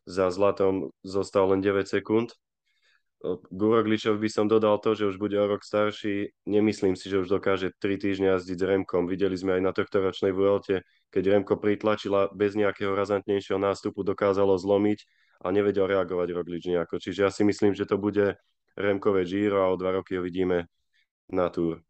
za 0.04 0.28
zlatom 0.32 0.92
zostal 1.04 1.52
len 1.52 1.64
9 1.64 1.84
sekúnd 1.88 2.32
Gurogličov 3.48 4.20
by 4.20 4.28
som 4.28 4.44
dodal 4.44 4.76
to, 4.84 4.92
že 4.92 5.08
už 5.08 5.16
bude 5.16 5.32
o 5.40 5.48
rok 5.48 5.64
starší. 5.64 6.28
Nemyslím 6.44 6.92
si, 6.92 7.08
že 7.08 7.24
už 7.24 7.32
dokáže 7.32 7.72
3 7.80 7.96
týždne 7.96 8.36
jazdiť 8.36 8.58
s 8.60 8.68
Remkom. 8.68 9.08
Videli 9.08 9.32
sme 9.32 9.56
aj 9.56 9.62
na 9.64 9.72
tohto 9.72 10.04
ročnej 10.04 10.36
Vuelte, 10.36 10.84
keď 11.08 11.32
Remko 11.32 11.56
pritlačila 11.56 12.28
bez 12.36 12.52
nejakého 12.52 12.92
razantnejšieho 12.92 13.56
nástupu, 13.56 14.04
dokázalo 14.04 14.60
zlomiť 14.60 15.08
a 15.40 15.48
nevedel 15.48 15.88
reagovať 15.88 16.28
Roglič 16.36 16.68
nejako. 16.68 17.00
Čiže 17.00 17.20
ja 17.24 17.30
si 17.32 17.48
myslím, 17.48 17.72
že 17.72 17.88
to 17.88 17.96
bude 17.96 18.36
Remkové 18.76 19.24
Giro 19.24 19.64
a 19.64 19.72
o 19.72 19.80
dva 19.80 19.96
roky 19.96 20.20
ho 20.20 20.22
vidíme 20.22 20.68
na 21.32 21.48
túr 21.48 21.80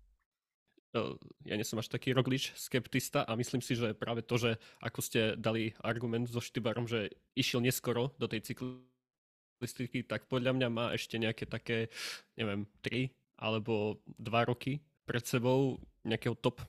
ja 1.44 1.54
nie 1.58 1.66
som 1.66 1.82
až 1.82 1.90
taký 1.90 2.14
Roglič 2.14 2.54
skeptista 2.54 3.26
a 3.26 3.34
myslím 3.34 3.58
si, 3.60 3.74
že 3.74 3.92
práve 3.98 4.22
to, 4.22 4.38
že 4.38 4.50
ako 4.78 5.00
ste 5.02 5.20
dali 5.34 5.74
argument 5.82 6.30
so 6.30 6.38
Štybarom, 6.38 6.86
že 6.86 7.10
išiel 7.34 7.60
neskoro 7.60 8.14
do 8.16 8.30
tej 8.30 8.54
cyklistiky, 8.54 10.06
tak 10.06 10.30
podľa 10.30 10.54
mňa 10.54 10.68
má 10.70 10.86
ešte 10.94 11.18
nejaké 11.18 11.50
také, 11.50 11.90
neviem, 12.38 12.64
3 12.86 13.10
alebo 13.42 13.98
2 14.22 14.50
roky 14.50 14.78
pred 15.04 15.26
sebou 15.26 15.82
nejakého 16.06 16.38
top 16.38 16.62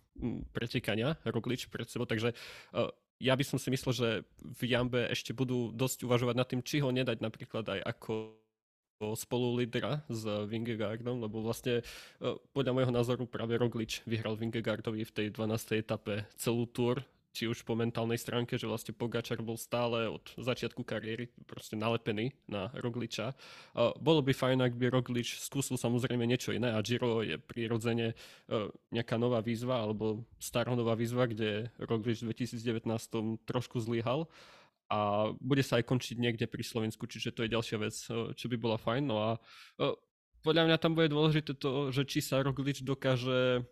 pretekania 0.51 1.15
Roglič 1.23 1.69
pred 1.69 1.85
sebou, 1.85 2.09
takže 2.09 2.33
ja 3.19 3.33
by 3.35 3.43
som 3.47 3.55
si 3.55 3.71
myslel, 3.71 3.93
že 3.95 4.09
v 4.43 4.61
Jambe 4.75 5.07
ešte 5.07 5.31
budú 5.31 5.71
dosť 5.71 6.03
uvažovať 6.03 6.35
nad 6.35 6.47
tým, 6.47 6.59
či 6.59 6.83
ho 6.83 6.91
nedať 6.91 7.23
napríklad 7.23 7.63
aj 7.63 7.79
ako 7.95 8.35
spolu 8.99 9.59
lídra 9.59 10.01
s 10.07 10.23
Vingegaardom, 10.23 11.19
lebo 11.19 11.43
vlastne 11.43 11.81
e, 11.81 11.83
podľa 12.55 12.71
môjho 12.71 12.93
názoru 12.95 13.23
práve 13.27 13.59
Roglič 13.59 13.99
vyhral 14.07 14.39
Vingegaardovi 14.39 15.03
v 15.03 15.11
tej 15.11 15.27
12. 15.35 15.83
etape 15.83 16.23
celú 16.39 16.63
túr, 16.63 17.03
či 17.35 17.51
už 17.51 17.67
po 17.67 17.75
mentálnej 17.75 18.15
stránke, 18.15 18.55
že 18.55 18.63
vlastne 18.63 18.95
Pogačar 18.95 19.43
bol 19.43 19.59
stále 19.59 20.07
od 20.07 20.23
začiatku 20.39 20.87
kariéry 20.87 21.27
proste 21.43 21.75
nalepený 21.75 22.31
na 22.47 22.71
Rogliča. 22.79 23.35
Bolo 23.99 24.23
by 24.23 24.31
fajn, 24.31 24.63
ak 24.63 24.79
by 24.79 24.87
Roglič 24.87 25.43
skúsil 25.43 25.75
samozrejme 25.75 26.23
niečo 26.23 26.55
iné 26.55 26.71
a 26.71 26.79
Giro 26.79 27.19
je 27.19 27.35
prirodzene 27.35 28.15
e, 28.15 28.15
nejaká 28.95 29.19
nová 29.19 29.43
výzva 29.43 29.83
alebo 29.83 30.23
staronová 30.39 30.95
výzva, 30.95 31.27
kde 31.27 31.67
Roglič 31.83 32.23
v 32.23 32.31
2019 32.31 32.87
trošku 33.43 33.83
zlyhal 33.83 34.31
a 34.89 35.31
bude 35.41 35.65
sa 35.65 35.81
aj 35.81 35.89
končiť 35.89 36.17
niekde 36.21 36.45
pri 36.45 36.61
Slovensku, 36.61 37.09
čiže 37.09 37.33
to 37.33 37.41
je 37.45 37.53
ďalšia 37.53 37.77
vec, 37.81 37.95
eh, 38.09 38.33
čo 38.37 38.45
by 38.49 38.57
bola 38.57 38.77
fajn. 38.77 39.03
No 39.05 39.17
a 39.17 39.29
eh, 39.81 39.93
podľa 40.45 40.69
mňa 40.69 40.77
tam 40.77 40.93
bude 40.93 41.09
dôležité 41.09 41.57
to, 41.57 41.89
že 41.89 42.05
či 42.05 42.21
sa 42.21 42.45
Roglič 42.45 42.85
dokáže 42.85 43.65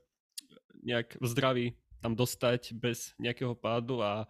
nejak 0.81 1.21
v 1.21 1.25
zdraví 1.29 1.67
tam 2.01 2.17
dostať 2.17 2.75
bez 2.75 3.15
nejakého 3.21 3.55
pádu 3.55 4.03
a 4.03 4.27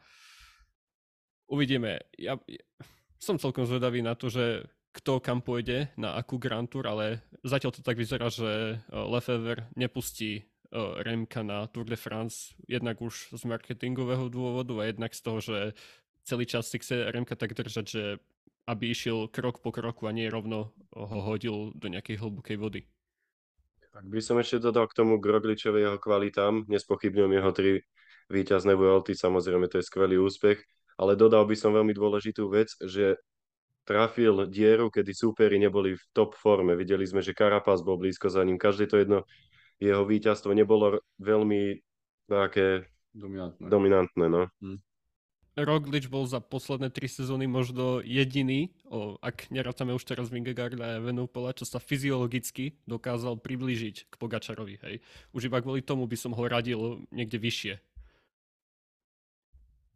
uvidíme. 1.49 2.03
Ja, 2.19 2.37
som 3.17 3.39
celkom 3.39 3.65
zvedavý 3.65 4.03
na 4.03 4.13
to, 4.13 4.29
že 4.29 4.67
kto 4.93 5.17
kam 5.23 5.41
pôjde, 5.41 5.89
na 5.97 6.13
akú 6.13 6.37
Grand 6.37 6.69
Tour, 6.69 6.85
ale 6.85 7.25
zatiaľ 7.41 7.73
to 7.73 7.81
tak 7.81 7.97
vyzerá, 7.97 8.27
že 8.27 8.77
eh, 8.77 8.91
Lefever 8.91 9.71
nepustí 9.79 10.51
Remka 10.73 11.45
na 11.45 11.69
Tour 11.69 11.85
de 11.85 11.93
France, 11.93 12.57
jednak 12.65 12.97
už 12.97 13.29
z 13.29 13.43
marketingového 13.45 14.25
dôvodu 14.25 14.73
a 14.81 14.89
jednak 14.89 15.13
z 15.13 15.21
toho, 15.21 15.37
že 15.37 15.57
celý 16.23 16.47
čas 16.47 16.71
si 16.71 16.79
chce 16.79 17.11
Remka 17.11 17.35
tak 17.35 17.55
držať, 17.55 17.85
že 17.85 18.03
aby 18.63 18.95
išiel 18.95 19.27
krok 19.27 19.59
po 19.59 19.75
kroku 19.75 20.07
a 20.07 20.15
nie 20.15 20.31
rovno 20.31 20.71
ho 20.95 21.19
hodil 21.19 21.75
do 21.75 21.91
nejakej 21.91 22.23
hlbokej 22.23 22.57
vody. 22.57 22.81
Tak 23.93 24.09
by 24.09 24.19
som 24.23 24.39
ešte 24.39 24.63
dodal 24.63 24.89
k 24.89 24.97
tomu 24.97 25.21
Grogličovi 25.21 25.83
jeho 25.83 25.99
kvalitám. 26.01 26.65
Nespochybňujem 26.65 27.33
jeho 27.37 27.51
tri 27.53 27.71
víťazné 28.31 28.73
Vuelty, 28.73 29.13
samozrejme 29.13 29.69
to 29.69 29.83
je 29.83 29.85
skvelý 29.85 30.17
úspech, 30.17 30.63
ale 30.97 31.13
dodal 31.13 31.45
by 31.45 31.53
som 31.53 31.75
veľmi 31.75 31.93
dôležitú 31.93 32.49
vec, 32.49 32.73
že 32.81 33.21
trafil 33.83 34.47
dieru, 34.47 34.87
kedy 34.87 35.11
súperi 35.11 35.59
neboli 35.59 35.99
v 35.99 36.03
top 36.15 36.33
forme. 36.39 36.73
Videli 36.73 37.03
sme, 37.03 37.19
že 37.19 37.35
Karapaz 37.35 37.83
bol 37.83 37.99
blízko 37.99 38.31
za 38.31 38.41
ním. 38.41 38.55
Každé 38.55 38.87
to 38.87 38.97
jedno 38.97 39.19
jeho 39.77 40.07
víťazstvo 40.07 40.55
nebolo 40.55 41.03
veľmi 41.19 41.83
také 42.31 42.87
dominantné. 43.11 43.65
dominantné 43.67 44.25
no. 44.31 44.47
Hm. 44.63 44.79
Roglič 45.53 46.09
bol 46.09 46.25
za 46.25 46.41
posledné 46.41 46.89
tri 46.89 47.05
sezóny 47.05 47.45
možno 47.45 48.01
jediný, 48.01 48.73
o, 48.89 49.21
ak 49.21 49.53
nerátame 49.53 49.93
už 49.93 50.01
teraz 50.01 50.33
Vingegaarda 50.33 50.81
a 50.81 50.97
Evenepoela, 50.97 51.53
čo 51.53 51.69
sa 51.69 51.77
fyziologicky 51.77 52.81
dokázal 52.89 53.37
priblížiť 53.37 54.09
k 54.09 54.13
Pogačarovi. 54.17 54.81
Hej. 54.81 54.95
Už 55.29 55.53
iba 55.53 55.61
kvôli 55.61 55.85
tomu 55.85 56.09
by 56.09 56.17
som 56.17 56.33
ho 56.33 56.43
radil 56.49 57.05
niekde 57.13 57.37
vyššie. 57.37 57.77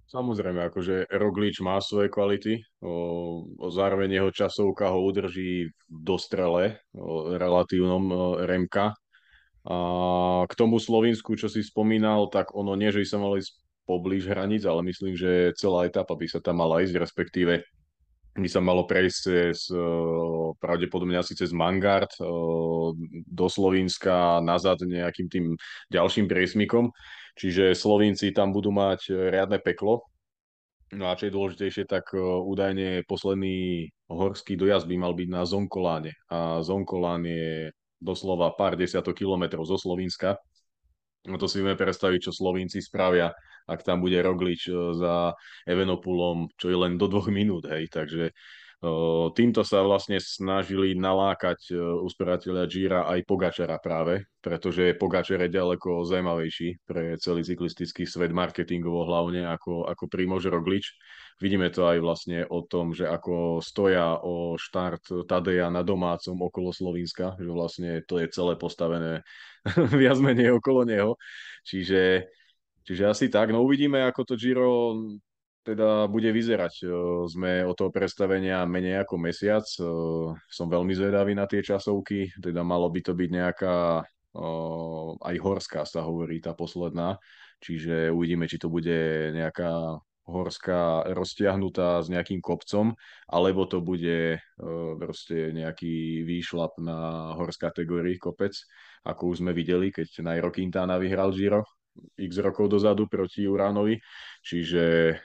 Samozrejme, 0.07 0.71
akože 0.71 1.09
Roglič 1.09 1.59
má 1.59 1.81
svoje 1.83 2.07
kvality, 2.13 2.63
o, 2.79 3.43
o 3.59 3.67
zároveň 3.73 4.23
jeho 4.23 4.31
časovka 4.31 4.93
ho 4.93 5.03
udrží 5.03 5.67
v 5.67 5.73
dostrele, 5.89 6.79
o 6.93 7.33
relatívnom 7.33 8.03
o, 8.13 8.17
Remka. 8.45 8.93
A 9.67 9.77
k 10.47 10.53
tomu 10.55 10.79
Slovensku, 10.79 11.35
čo 11.35 11.51
si 11.51 11.59
spomínal, 11.59 12.31
tak 12.31 12.55
ono 12.55 12.77
nie, 12.79 12.87
že 12.87 13.03
by 13.03 13.07
sa 13.09 13.19
mali 13.19 13.43
poblíž 13.87 14.27
hraníc, 14.27 14.67
ale 14.67 14.83
myslím, 14.83 15.15
že 15.15 15.55
celá 15.55 15.87
etapa 15.87 16.11
by 16.13 16.27
sa 16.27 16.43
tam 16.43 16.59
mala 16.59 16.83
ísť, 16.83 16.99
respektíve 16.99 17.63
by 18.37 18.49
sa 18.51 18.61
malo 18.61 18.85
prejsť 18.85 19.17
cez, 19.17 19.65
e, 19.73 19.81
pravdepodobne 20.61 21.17
asi 21.17 21.33
cez 21.33 21.49
Mangard 21.49 22.11
e, 22.19 22.23
do 23.25 23.47
Slovenska 23.49 24.37
nazad 24.45 24.77
nejakým 24.85 25.27
tým 25.27 25.45
ďalším 25.89 26.29
priesmikom. 26.29 26.93
Čiže 27.33 27.73
Slovinci 27.73 28.33
tam 28.33 28.53
budú 28.53 28.69
mať 28.69 29.09
riadne 29.09 29.57
peklo. 29.57 30.05
No 30.93 31.11
a 31.11 31.17
čo 31.19 31.27
je 31.27 31.35
dôležitejšie, 31.35 31.83
tak 31.89 32.13
e, 32.13 32.21
údajne 32.21 33.03
posledný 33.09 33.89
horský 34.07 34.53
dojazd 34.53 34.85
by 34.85 34.95
mal 35.01 35.13
byť 35.17 35.29
na 35.33 35.41
Zonkoláne. 35.43 36.13
A 36.29 36.61
Zonkolán 36.61 37.25
je 37.25 37.73
doslova 37.97 38.53
pár 38.53 38.77
desiatok 38.77 39.17
kilometrov 39.17 39.65
zo 39.65 39.75
Slovenska. 39.81 40.37
No 41.27 41.35
to 41.35 41.49
si 41.49 41.59
vieme 41.59 41.75
predstaviť, 41.75 42.29
čo 42.29 42.31
Slovinci 42.31 42.79
spravia 42.79 43.33
ak 43.67 43.83
tam 43.83 43.99
bude 43.99 44.17
Roglič 44.23 44.71
e, 44.71 44.95
za 44.95 45.35
Evenopulom, 45.67 46.49
čo 46.55 46.71
je 46.71 46.77
len 46.79 46.95
do 46.95 47.11
dvoch 47.11 47.27
minút, 47.27 47.67
hej, 47.67 47.91
takže 47.91 48.31
Týmto 49.33 49.65
sa 49.65 49.81
vlastne 49.81 50.21
snažili 50.21 50.93
nalákať 50.93 51.73
e, 51.73 51.81
usporiateľia 51.81 52.65
Gira 52.69 53.01
aj 53.09 53.25
Pogačara 53.25 53.81
práve, 53.81 54.29
pretože 54.37 54.93
Pogačar 54.93 55.41
je 55.41 55.49
ďaleko 55.49 56.05
zaujímavejší 56.05 56.85
pre 56.85 57.17
celý 57.17 57.41
cyklistický 57.41 58.05
svet 58.05 58.29
marketingovo 58.29 59.01
hlavne 59.09 59.49
ako, 59.49 59.89
ako 59.89 60.03
Primož 60.05 60.53
Roglič. 60.53 60.93
Vidíme 61.41 61.73
to 61.73 61.89
aj 61.89 61.97
vlastne 62.05 62.45
o 62.45 62.61
tom, 62.69 62.93
že 62.93 63.09
ako 63.09 63.65
stoja 63.65 64.21
o 64.21 64.61
štart 64.61 65.25
Tadeja 65.25 65.73
na 65.73 65.81
domácom 65.81 66.37
okolo 66.37 66.69
Slovenska, 66.69 67.33
že 67.41 67.49
vlastne 67.49 68.05
to 68.05 68.21
je 68.21 68.29
celé 68.29 68.61
postavené 68.61 69.25
viac 69.97 70.21
menej 70.21 70.53
okolo 70.53 70.85
neho. 70.85 71.17
Čiže 71.65 72.29
Čiže 72.87 73.03
asi 73.03 73.25
tak, 73.27 73.51
no 73.51 73.67
uvidíme, 73.67 73.99
ako 74.07 74.23
to 74.23 74.35
Giro 74.39 74.95
teda 75.67 76.07
bude 76.07 76.31
vyzerať. 76.31 76.87
Sme 77.27 77.67
od 77.67 77.75
toho 77.75 77.91
predstavenia 77.91 78.63
menej 78.63 79.03
ako 79.03 79.19
mesiac. 79.19 79.67
Som 80.47 80.67
veľmi 80.71 80.95
zvedavý 80.95 81.35
na 81.35 81.43
tie 81.43 81.59
časovky, 81.59 82.31
teda 82.39 82.63
malo 82.63 82.87
by 82.87 83.03
to 83.03 83.11
byť 83.11 83.29
nejaká 83.35 83.75
aj 85.17 85.35
horská 85.41 85.81
sa 85.81 86.05
hovorí 86.05 86.37
tá 86.37 86.53
posledná, 86.53 87.17
čiže 87.57 88.13
uvidíme, 88.13 88.45
či 88.45 88.61
to 88.61 88.69
bude 88.69 89.33
nejaká 89.33 89.97
horská 90.29 91.09
roztiahnutá 91.09 92.05
s 92.05 92.11
nejakým 92.13 92.37
kopcom, 92.37 92.93
alebo 93.25 93.65
to 93.65 93.81
bude 93.81 94.37
proste 95.01 95.55
nejaký 95.57 96.21
výšlap 96.21 96.77
na 96.77 97.33
horsk 97.33 97.65
kategórii 97.65 98.21
kopec, 98.21 98.53
ako 99.09 99.33
už 99.33 99.41
sme 99.41 99.57
videli, 99.57 99.89
keď 99.89 100.21
Nairo 100.21 100.53
Quintana 100.53 101.01
vyhral 101.01 101.33
Giro 101.33 101.65
x 102.17 102.31
rokov 102.41 102.69
dozadu 102.71 103.05
proti 103.05 103.45
Uránovi. 103.45 103.97
Čiže 104.41 105.15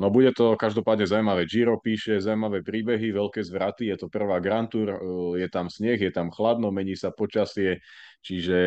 no 0.00 0.08
bude 0.08 0.32
to 0.32 0.56
každopádne 0.56 1.04
zaujímavé. 1.04 1.44
Giro 1.44 1.76
píše 1.78 2.22
zaujímavé 2.22 2.64
príbehy, 2.64 3.12
veľké 3.12 3.44
zvraty, 3.44 3.92
je 3.92 3.96
to 4.00 4.06
prvá 4.08 4.40
Grand 4.40 4.66
Tour, 4.70 4.96
je 5.36 5.48
tam 5.52 5.68
sneh, 5.68 6.00
je 6.00 6.12
tam 6.14 6.32
chladno, 6.32 6.72
mení 6.72 6.96
sa 6.96 7.12
počasie, 7.12 7.84
čiže 8.24 8.58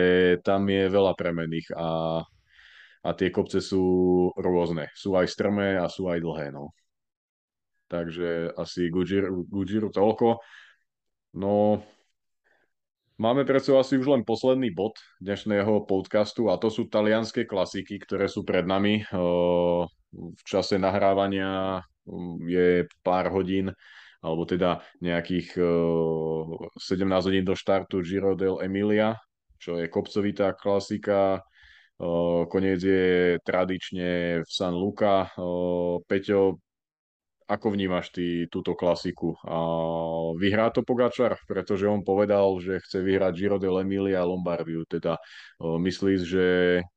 tam 0.46 0.70
je 0.70 0.86
veľa 0.86 1.18
premených 1.18 1.74
a, 1.74 2.22
a 3.02 3.10
tie 3.18 3.34
kopce 3.34 3.58
sú 3.58 3.86
rôzne. 4.38 4.94
Sú 4.94 5.18
aj 5.18 5.28
strmé 5.32 5.82
a 5.82 5.90
sú 5.90 6.06
aj 6.12 6.22
dlhé. 6.22 6.54
No. 6.54 6.76
Takže 7.88 8.54
asi 8.54 8.92
Gujiru 8.92 9.90
toľko. 9.90 10.44
No, 11.38 11.84
Máme 13.18 13.50
pred 13.50 13.66
sebou 13.66 13.82
asi 13.82 13.98
už 13.98 14.14
len 14.14 14.22
posledný 14.22 14.70
bod 14.70 14.94
dnešného 15.18 15.90
podcastu 15.90 16.54
a 16.54 16.62
to 16.62 16.70
sú 16.70 16.86
talianské 16.86 17.50
klasiky, 17.50 17.98
ktoré 17.98 18.30
sú 18.30 18.46
pred 18.46 18.62
nami. 18.62 19.10
V 20.14 20.42
čase 20.46 20.78
nahrávania 20.78 21.82
je 22.46 22.86
pár 23.02 23.34
hodín, 23.34 23.74
alebo 24.22 24.46
teda 24.46 24.86
nejakých 25.02 25.50
17 25.58 26.78
hodín 27.26 27.42
do 27.42 27.58
štartu 27.58 28.06
Giro 28.06 28.38
del 28.38 28.62
Emilia, 28.62 29.18
čo 29.58 29.82
je 29.82 29.90
kopcovitá 29.90 30.54
klasika. 30.54 31.42
Koniec 32.54 32.82
je 32.86 33.42
tradične 33.42 34.46
v 34.46 34.50
San 34.54 34.78
Luca. 34.78 35.26
Peťo, 36.06 36.62
ako 37.48 37.72
vnímaš 37.72 38.12
ty 38.12 38.46
túto 38.52 38.76
klasiku? 38.76 39.40
A 39.48 39.58
vyhrá 40.36 40.68
to 40.70 40.84
Pogačar, 40.84 41.40
pretože 41.48 41.88
on 41.88 42.04
povedal, 42.04 42.60
že 42.60 42.84
chce 42.84 43.00
vyhrať 43.00 43.34
Giro 43.40 43.58
dell'Emilia 43.58 44.20
a 44.20 44.28
Lombardiu. 44.28 44.84
Teda 44.84 45.16
myslíš, 45.64 46.20
že 46.28 46.48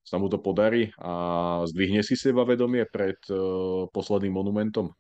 sa 0.03 0.19
mu 0.19 0.27
to 0.27 0.43
podarí 0.43 0.91
a 0.99 1.63
zdvihne 1.71 2.03
si 2.03 2.19
seba 2.19 2.43
vedomie 2.43 2.83
pred 2.91 3.17
posledným 3.95 4.35
monumentom? 4.35 4.91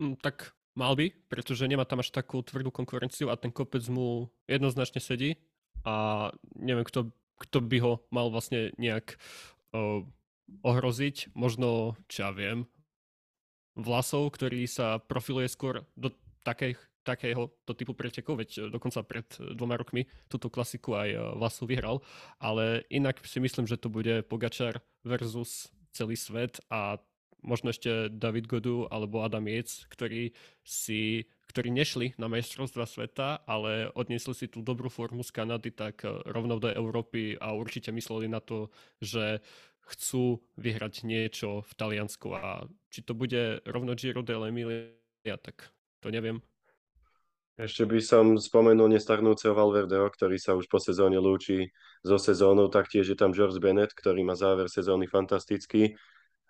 Mm, 0.00 0.16
tak 0.24 0.56
mal 0.72 0.96
by, 0.96 1.12
pretože 1.28 1.68
nemá 1.68 1.84
tam 1.84 2.00
až 2.00 2.08
takú 2.08 2.40
tvrdú 2.40 2.72
konkurenciu 2.72 3.28
a 3.28 3.36
ten 3.36 3.52
kopec 3.52 3.84
mu 3.92 4.32
jednoznačne 4.48 5.04
sedí 5.04 5.36
a 5.82 6.28
neviem, 6.56 6.86
kto, 6.86 7.12
kto 7.44 7.58
by 7.60 7.78
ho 7.82 7.92
mal 8.14 8.30
vlastne 8.30 8.70
nejak 8.78 9.18
uh, 9.74 10.06
ohroziť. 10.62 11.34
Možno, 11.34 11.98
čo 12.06 12.24
ja 12.24 12.30
viem, 12.30 12.70
vlasov, 13.78 14.34
ktorý 14.34 14.66
sa 14.66 14.98
profiluje 14.98 15.46
skôr 15.46 15.86
do 15.94 16.10
takej, 16.42 16.74
takého 17.06 17.48
typu 17.72 17.94
pretekov, 17.94 18.42
veď 18.42 18.68
dokonca 18.68 19.00
pred 19.06 19.24
dvoma 19.56 19.78
rokmi 19.78 20.04
túto 20.28 20.52
klasiku 20.52 20.98
aj 20.98 21.38
Vlasov 21.38 21.70
vyhral, 21.70 22.04
ale 22.36 22.84
inak 22.92 23.22
si 23.24 23.40
myslím, 23.40 23.64
že 23.64 23.80
to 23.80 23.88
bude 23.88 24.26
Pogačar 24.28 24.84
versus 25.06 25.72
celý 25.96 26.18
svet 26.18 26.60
a 26.68 27.00
možno 27.40 27.70
ešte 27.70 28.10
David 28.10 28.50
Godu 28.50 28.90
alebo 28.90 29.22
Adam 29.22 29.46
Yates, 29.46 29.86
ktorí 29.88 30.34
si 30.66 31.24
ktorí 31.48 31.72
nešli 31.72 32.12
na 32.20 32.28
majstrovstva 32.28 32.84
sveta, 32.84 33.40
ale 33.48 33.88
odniesli 33.96 34.36
si 34.36 34.46
tú 34.52 34.60
dobrú 34.60 34.92
formu 34.92 35.24
z 35.24 35.32
Kanady, 35.32 35.72
tak 35.72 36.04
rovno 36.28 36.60
do 36.60 36.68
Európy 36.68 37.40
a 37.40 37.56
určite 37.56 37.88
mysleli 37.88 38.28
na 38.28 38.44
to, 38.44 38.68
že 39.00 39.40
chcú 39.88 40.44
vyhrať 40.60 41.08
niečo 41.08 41.64
v 41.64 41.72
Taliansku 41.72 42.28
a 42.36 42.68
či 42.92 43.00
to 43.00 43.16
bude 43.16 43.64
rovno 43.64 43.96
Giro 43.96 44.20
dell'Emilia, 44.20 45.36
tak 45.40 45.72
to 46.04 46.12
neviem. 46.12 46.44
Ešte 47.58 47.90
by 47.90 47.98
som 47.98 48.38
spomenul 48.38 48.86
nestarnúceho 48.86 49.50
Valverdeho, 49.50 50.06
ktorý 50.06 50.38
sa 50.38 50.54
už 50.54 50.70
po 50.70 50.78
sezóne 50.78 51.18
lúči 51.18 51.66
so 52.06 52.14
sezónou, 52.14 52.70
taktiež 52.70 53.10
je 53.10 53.18
tam 53.18 53.34
George 53.34 53.58
Bennett, 53.58 53.90
ktorý 53.98 54.22
má 54.22 54.38
záver 54.38 54.70
sezóny 54.70 55.10
fantastický. 55.10 55.98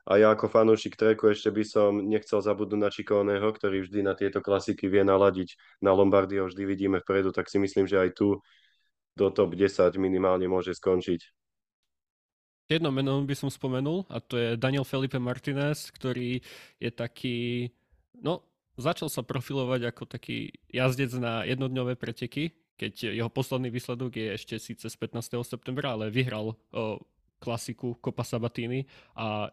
A 0.05 0.21
ja 0.21 0.37
ako 0.37 0.53
fanúšik 0.53 1.01
treku 1.01 1.33
ešte 1.33 1.49
by 1.49 1.65
som 1.65 2.05
nechcel 2.05 2.45
zabudnúť 2.45 2.81
na 2.81 2.93
Čikóneho, 2.93 3.49
ktorý 3.49 3.89
vždy 3.89 4.05
na 4.05 4.13
tieto 4.17 4.45
klasiky 4.45 4.89
vie 4.89 5.01
naladiť. 5.01 5.81
Na 5.81 5.97
Lombardii 5.97 6.45
vždy 6.45 6.65
vidíme 6.69 7.01
vpredu, 7.01 7.33
tak 7.33 7.49
si 7.49 7.57
myslím, 7.57 7.89
že 7.89 8.05
aj 8.05 8.11
tu 8.13 8.41
do 9.17 9.27
top 9.33 9.57
10 9.57 9.97
minimálne 9.97 10.45
môže 10.45 10.77
skončiť. 10.77 11.25
Jedno 12.69 12.93
meno 12.93 13.25
by 13.25 13.33
som 13.33 13.49
spomenul 13.49 14.05
a 14.13 14.21
to 14.21 14.37
je 14.37 14.61
Daniel 14.61 14.85
Felipe 14.85 15.17
Martinez, 15.17 15.89
ktorý 15.89 16.45
je 16.77 16.91
taký, 16.93 17.73
no 18.21 18.45
začal 18.77 19.09
sa 19.09 19.25
profilovať 19.25 19.89
ako 19.89 20.05
taký 20.05 20.53
jazdec 20.69 21.17
na 21.17 21.49
jednodňové 21.49 21.97
preteky, 21.97 22.53
keď 22.77 23.17
jeho 23.17 23.33
posledný 23.33 23.73
výsledok 23.73 24.21
je 24.21 24.37
ešte 24.37 24.55
síce 24.61 24.85
z 24.85 24.97
15. 25.01 25.41
septembra, 25.49 25.97
ale 25.97 26.13
vyhral 26.13 26.53
o, 26.53 27.01
klasiku 27.41 27.97
Copa 28.05 28.21
Sabatini 28.21 28.85
a 29.17 29.49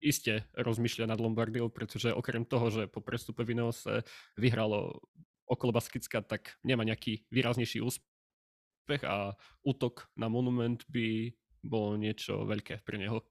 iste 0.00 0.48
rozmýšľa 0.56 1.12
nad 1.12 1.20
Lombardiou, 1.20 1.68
pretože 1.68 2.16
okrem 2.16 2.48
toho, 2.48 2.72
že 2.72 2.88
po 2.88 3.04
prestupe 3.04 3.44
Vinose 3.44 4.08
vyhralo 4.40 5.04
okolo 5.44 5.70
Baskicka, 5.76 6.24
tak 6.24 6.56
nemá 6.64 6.80
nejaký 6.88 7.28
výraznejší 7.28 7.84
úspech 7.84 9.04
a 9.04 9.36
útok 9.60 10.08
na 10.16 10.32
monument 10.32 10.80
by 10.88 11.28
bolo 11.64 11.96
niečo 11.96 12.44
veľké 12.44 12.84
pre 12.84 13.00
neho. 13.00 13.24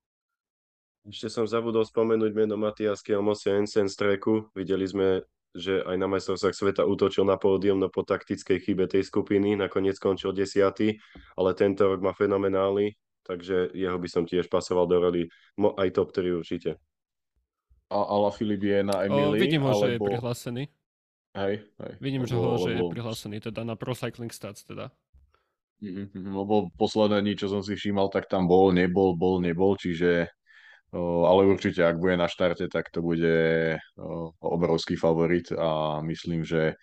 Ešte 1.04 1.28
som 1.28 1.44
zabudol 1.44 1.84
spomenúť 1.84 2.32
meno 2.32 2.56
Matias 2.56 3.04
Kielmose 3.04 3.52
Ensen 3.52 3.92
z 3.92 3.96
treku. 4.00 4.48
Videli 4.56 4.88
sme, 4.88 5.28
že 5.52 5.84
aj 5.84 6.00
na 6.00 6.08
majstrovstvách 6.08 6.56
sveta 6.56 6.84
útočil 6.88 7.28
na 7.28 7.36
pódium, 7.36 7.78
no 7.78 7.92
po 7.92 8.08
taktickej 8.08 8.58
chybe 8.64 8.88
tej 8.88 9.04
skupiny 9.04 9.60
nakoniec 9.60 10.00
skončil 10.00 10.32
desiatý, 10.32 10.98
ale 11.36 11.54
tento 11.54 11.86
rok 11.92 12.00
má 12.00 12.16
fenomenálny, 12.16 12.96
takže 13.28 13.76
jeho 13.76 14.00
by 14.00 14.08
som 14.08 14.24
tiež 14.24 14.48
pasoval 14.48 14.88
do 14.88 14.98
roli 14.98 15.22
aj 15.60 15.90
top 15.92 16.16
3 16.16 16.40
určite. 16.40 16.80
A 17.92 18.00
Ala 18.00 18.32
Filip 18.34 18.64
je 18.64 18.80
na 18.82 19.06
Emily, 19.06 19.38
vidím 19.44 19.68
ho, 19.68 19.76
alebo... 19.76 19.84
že 19.84 19.88
je 19.94 20.00
prihlásený. 20.02 20.64
Hej, 21.34 21.54
hej. 21.66 21.94
Vidím, 22.00 22.24
že 22.26 22.34
ho, 22.38 22.58
že 22.58 22.80
je 22.80 22.82
prihlásený, 22.82 23.38
teda 23.44 23.62
na 23.68 23.76
Pro 23.76 23.94
Cycling 23.94 24.32
Stats, 24.32 24.64
teda. 24.66 24.90
Mm-hmm, 25.84 26.32
lebo 26.32 26.72
posledné 26.80 27.36
čo 27.36 27.52
som 27.52 27.60
si 27.60 27.76
všímal, 27.76 28.08
tak 28.08 28.32
tam 28.32 28.48
bol, 28.48 28.72
nebol, 28.72 29.20
bol, 29.20 29.44
nebol, 29.44 29.76
čiže 29.76 30.32
ale 30.94 31.50
určite, 31.50 31.82
ak 31.82 31.98
bude 31.98 32.16
na 32.16 32.30
štarte, 32.30 32.70
tak 32.70 32.94
to 32.94 33.02
bude 33.02 33.36
obrovský 34.40 34.94
favorit 34.94 35.50
a 35.52 36.00
myslím, 36.06 36.46
že 36.46 36.78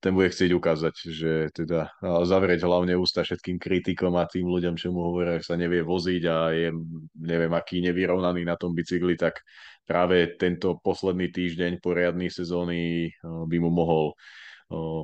ten 0.00 0.16
bude 0.16 0.32
chcieť 0.32 0.50
ukázať, 0.56 0.94
že 1.12 1.32
teda 1.52 1.92
zavrieť 2.24 2.64
hlavne 2.64 2.96
ústa 2.96 3.20
všetkým 3.20 3.60
kritikom 3.60 4.16
a 4.16 4.24
tým 4.24 4.48
ľuďom, 4.48 4.80
čo 4.80 4.88
mu 4.96 5.12
hovoria, 5.12 5.36
že 5.36 5.52
sa 5.52 5.60
nevie 5.60 5.84
voziť 5.84 6.22
a 6.24 6.36
je, 6.56 6.72
neviem, 7.20 7.52
aký 7.52 7.84
nevyrovnaný 7.84 8.48
na 8.48 8.56
tom 8.56 8.72
bicykli, 8.72 9.20
tak 9.20 9.44
práve 9.84 10.40
tento 10.40 10.80
posledný 10.80 11.28
týždeň 11.28 11.84
poriadnej 11.84 12.32
sezóny 12.32 13.12
by 13.20 13.56
mu 13.60 13.68
mohol 13.68 14.16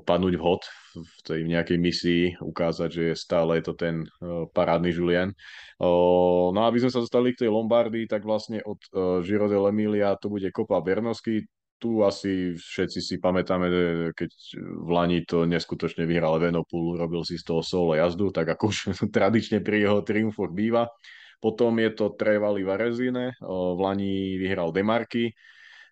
padnúť 0.06 0.34
vhod 0.38 0.62
v 0.94 1.18
tej 1.26 1.40
nejakej 1.44 1.78
misii, 1.82 2.22
ukázať, 2.38 2.88
že 2.88 3.04
stále 3.18 3.58
je 3.58 3.64
to 3.66 3.74
ten 3.74 4.06
parádny 4.54 4.94
Julian. 4.94 5.34
No 5.82 6.58
a 6.62 6.70
aby 6.70 6.78
sme 6.78 6.94
sa 6.94 7.02
dostali 7.02 7.34
k 7.34 7.44
tej 7.44 7.50
Lombardii, 7.50 8.06
tak 8.06 8.22
vlastne 8.22 8.62
od 8.62 8.78
Giro 9.26 9.50
dell'Emilia 9.50 10.14
to 10.22 10.30
bude 10.30 10.46
Kopa 10.54 10.78
Bernosky, 10.78 11.44
tu 11.76 12.00
asi 12.00 12.56
všetci 12.56 13.00
si 13.04 13.14
pamätáme, 13.20 13.68
keď 14.16 14.30
v 14.56 14.88
Lani 14.88 15.28
to 15.28 15.44
neskutočne 15.44 16.08
vyhral 16.08 16.40
Venopul, 16.40 16.96
robil 16.96 17.20
si 17.20 17.36
z 17.36 17.44
toho 17.44 17.60
solo 17.60 17.92
jazdu, 17.92 18.32
tak 18.32 18.48
ako 18.56 18.72
už 18.72 18.76
tradične 19.16 19.60
pri 19.60 19.84
jeho 19.84 20.00
triumfoch 20.00 20.52
býva. 20.56 20.88
Potom 21.36 21.76
je 21.76 21.92
to 21.92 22.16
Trevali 22.16 22.64
Varezine, 22.64 23.36
v 23.44 23.76
Lani 23.76 24.40
vyhral 24.40 24.72
Demarky, 24.72 25.36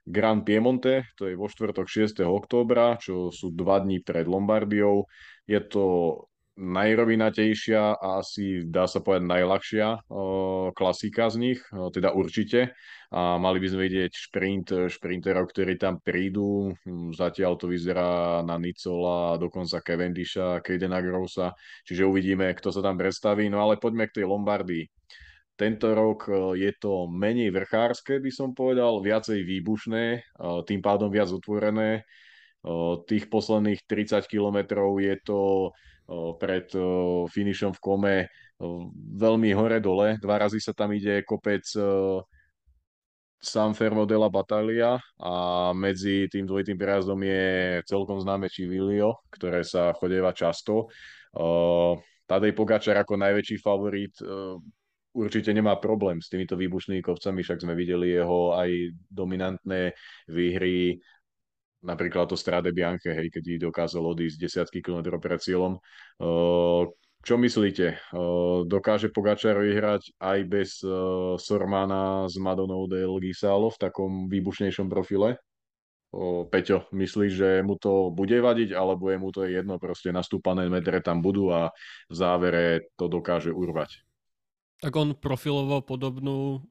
Grand 0.05 0.45
Piemonte, 0.45 1.09
to 1.17 1.29
je 1.29 1.35
vo 1.35 1.49
štvrtok 1.49 1.89
6. 1.89 2.21
októbra, 2.29 3.01
čo 3.01 3.33
sú 3.33 3.49
dva 3.57 3.81
dní 3.81 4.05
pred 4.05 4.29
Lombardiou. 4.29 5.09
Je 5.49 5.61
to 5.65 5.85
najrovinatejšia 6.55 7.99
a 7.99 8.23
asi 8.23 8.63
dá 8.63 8.87
sa 8.87 9.03
povedať 9.03 9.27
najľahšia 9.27 9.87
klasika 10.79 11.27
z 11.27 11.37
nich, 11.43 11.61
teda 11.73 12.15
určite. 12.15 12.79
A 13.15 13.39
mali 13.39 13.63
by 13.63 13.69
sme 13.71 13.87
vidieť 13.87 14.11
šprint 14.11 14.69
šprinterov, 14.91 15.51
ktorí 15.51 15.79
tam 15.79 16.03
prídu. 16.03 16.75
Hm, 16.83 17.15
zatiaľ 17.15 17.55
to 17.59 17.71
vyzerá 17.71 18.43
na 18.43 18.59
Nicola, 18.59 19.39
dokonca 19.39 19.83
Cavendisha, 19.83 20.59
Kadena 20.63 20.99
Grossa, 20.99 21.55
čiže 21.87 22.07
uvidíme, 22.07 22.51
kto 22.59 22.75
sa 22.75 22.83
tam 22.83 22.99
predstaví. 22.99 23.47
No 23.47 23.63
ale 23.63 23.79
poďme 23.79 24.11
k 24.11 24.23
tej 24.23 24.27
Lombardii. 24.27 24.85
Tento 25.55 25.95
rok 25.95 26.27
e, 26.27 26.59
je 26.67 26.73
to 26.83 27.07
menej 27.07 27.55
vrchárske, 27.55 28.19
by 28.19 28.31
som 28.35 28.59
povedal, 28.59 28.99
viacej 28.99 29.47
výbušné, 29.47 30.05
e, 30.19 30.21
tým 30.67 30.83
pádom 30.83 31.15
viac 31.15 31.31
otvorené. 31.31 32.03
E, 32.03 32.03
tých 33.07 33.31
posledných 33.31 33.87
30 33.87 34.27
kilometrov 34.27 34.99
je 34.99 35.15
to 35.23 35.71
pred 36.37 36.69
finišom 37.33 37.73
v 37.73 37.81
kome 37.81 38.17
veľmi 39.17 39.57
hore-dole. 39.57 40.21
Dva 40.21 40.37
razy 40.37 40.61
sa 40.61 40.77
tam 40.77 40.93
ide 40.93 41.25
kopec 41.25 41.65
San 43.41 43.73
Fermo 43.73 44.05
della 44.05 44.29
Battaglia 44.29 45.01
a 45.17 45.35
medzi 45.73 46.29
tým 46.29 46.45
dvojitým 46.45 46.77
prejazdom 46.77 47.17
je 47.25 47.81
celkom 47.89 48.21
známe 48.21 48.53
Civilio, 48.53 49.25
ktoré 49.33 49.65
sa 49.65 49.97
chodeva 49.97 50.37
často. 50.37 50.93
Tadej 52.29 52.53
Pogačar 52.53 53.01
ako 53.01 53.17
najväčší 53.25 53.57
favorit 53.65 54.13
určite 55.15 55.55
nemá 55.55 55.79
problém 55.79 56.19
s 56.19 56.27
týmito 56.27 56.59
výbušnými 56.59 57.01
kopcami, 57.01 57.47
však 57.47 57.63
sme 57.63 57.79
videli 57.79 58.13
jeho 58.19 58.59
aj 58.59 58.71
dominantné 59.09 59.95
výhry, 60.27 60.99
napríklad 61.87 62.27
to 62.27 62.37
Strade 62.37 62.75
Bianche, 62.75 63.15
hej, 63.15 63.31
keď 63.31 63.71
dokázal 63.71 64.03
odísť 64.03 64.37
desiatky 64.37 64.83
kilometrov 64.83 65.23
pred 65.23 65.39
cieľom. 65.39 65.79
Čo 67.25 67.41
myslíte? 67.41 68.13
Dokáže 68.69 69.09
Pogačar 69.09 69.57
vyhrať 69.57 70.13
aj 70.21 70.39
bez 70.45 70.85
Sormana 71.41 72.29
s 72.29 72.37
Madonou 72.37 72.85
del 72.85 73.17
Gisalo 73.17 73.73
v 73.73 73.81
takom 73.81 74.29
výbušnejšom 74.29 74.93
profile? 74.93 75.41
Peťo, 76.53 76.87
myslíš, 76.95 77.33
že 77.33 77.51
mu 77.65 77.75
to 77.81 78.13
bude 78.15 78.39
vadiť, 78.39 78.77
alebo 78.77 79.09
je 79.09 79.19
mu 79.19 79.33
to 79.35 79.49
jedno, 79.51 79.83
proste 79.83 80.13
nastúpané 80.13 80.69
metre 80.69 81.01
tam 81.01 81.19
budú 81.25 81.51
a 81.51 81.73
v 82.07 82.15
závere 82.15 82.93
to 82.95 83.09
dokáže 83.09 83.51
urvať? 83.51 84.05
Tak 84.83 84.93
on 84.97 85.15
profiloval 85.15 85.87
podobnú, 85.87 86.63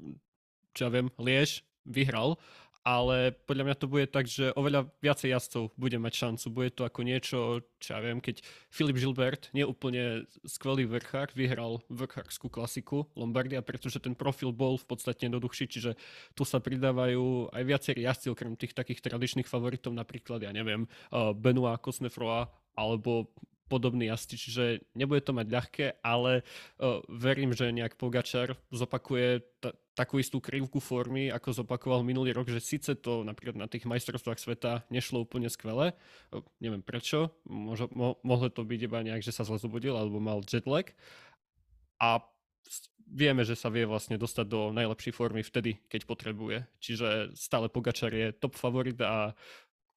čo 0.76 0.88
ja 0.88 0.90
viem, 0.92 1.08
Liež 1.20 1.64
vyhral 1.84 2.40
ale 2.84 3.32
podľa 3.48 3.64
mňa 3.64 3.76
to 3.80 3.88
bude 3.88 4.12
tak, 4.12 4.28
že 4.28 4.52
oveľa 4.60 4.92
viacej 5.00 5.32
jazdcov 5.32 5.72
bude 5.80 5.96
mať 5.96 6.14
šancu. 6.20 6.46
Bude 6.52 6.70
to 6.76 6.84
ako 6.84 7.08
niečo, 7.08 7.64
čo 7.80 7.90
ja 7.96 8.04
viem, 8.04 8.20
keď 8.20 8.44
Filip 8.68 9.00
Gilbert, 9.00 9.48
nie 9.56 9.64
úplne 9.64 10.28
skvelý 10.44 10.84
vrchák, 10.92 11.32
vyhral 11.32 11.80
vrchákskú 11.88 12.52
klasiku 12.52 13.08
Lombardia, 13.16 13.64
pretože 13.64 14.04
ten 14.04 14.12
profil 14.20 14.52
bol 14.52 14.76
v 14.76 14.84
podstate 14.84 15.32
jednoduchší, 15.32 15.66
čiže 15.72 15.96
tu 16.36 16.44
sa 16.44 16.60
pridávajú 16.60 17.56
aj 17.56 17.64
viacerí 17.64 18.04
jazdci, 18.04 18.36
okrem 18.36 18.60
tých 18.60 18.76
takých 18.76 19.00
tradičných 19.00 19.48
favoritov, 19.48 19.96
napríklad, 19.96 20.44
ja 20.44 20.52
neviem, 20.52 20.84
Benoit 21.40 21.80
Cosnefroa 21.80 22.52
alebo 22.76 23.32
podobný 23.68 24.12
jazdci, 24.12 24.36
čiže 24.36 24.64
nebude 24.94 25.24
to 25.24 25.32
mať 25.32 25.48
ľahké, 25.50 25.86
ale 26.04 26.44
uh, 26.44 27.00
verím, 27.10 27.56
že 27.56 27.72
nejak 27.72 27.96
Pogačar 27.96 28.60
zopakuje 28.70 29.42
t- 29.64 29.76
takú 29.94 30.18
istú 30.18 30.42
krivku 30.42 30.82
formy, 30.82 31.30
ako 31.30 31.64
zopakoval 31.64 32.02
minulý 32.02 32.34
rok, 32.34 32.50
že 32.50 32.60
síce 32.60 32.98
to 32.98 33.24
napríklad 33.24 33.56
na 33.58 33.70
tých 33.70 33.86
majstrovstvách 33.86 34.42
sveta 34.42 34.84
nešlo 34.90 35.24
úplne 35.24 35.48
skvele, 35.48 35.96
uh, 36.34 36.44
neviem 36.60 36.84
prečo, 36.84 37.32
Možno, 37.48 37.90
mo- 37.96 38.18
mohlo 38.22 38.52
to 38.52 38.68
byť 38.68 38.80
iba 38.84 39.00
nejak, 39.02 39.24
že 39.24 39.34
sa 39.36 39.48
zle 39.48 39.58
zobudil 39.58 39.96
alebo 39.96 40.20
mal 40.20 40.44
jetlag 40.44 40.92
a 42.02 42.20
vieme, 43.08 43.44
že 43.44 43.56
sa 43.56 43.70
vie 43.70 43.86
vlastne 43.86 44.18
dostať 44.18 44.46
do 44.48 44.72
najlepšej 44.74 45.14
formy 45.14 45.44
vtedy, 45.44 45.80
keď 45.92 46.02
potrebuje. 46.08 46.58
Čiže 46.80 47.36
stále 47.38 47.68
Pogačar 47.68 48.12
je 48.12 48.34
top 48.34 48.56
favorit 48.56 48.98
a 49.04 49.38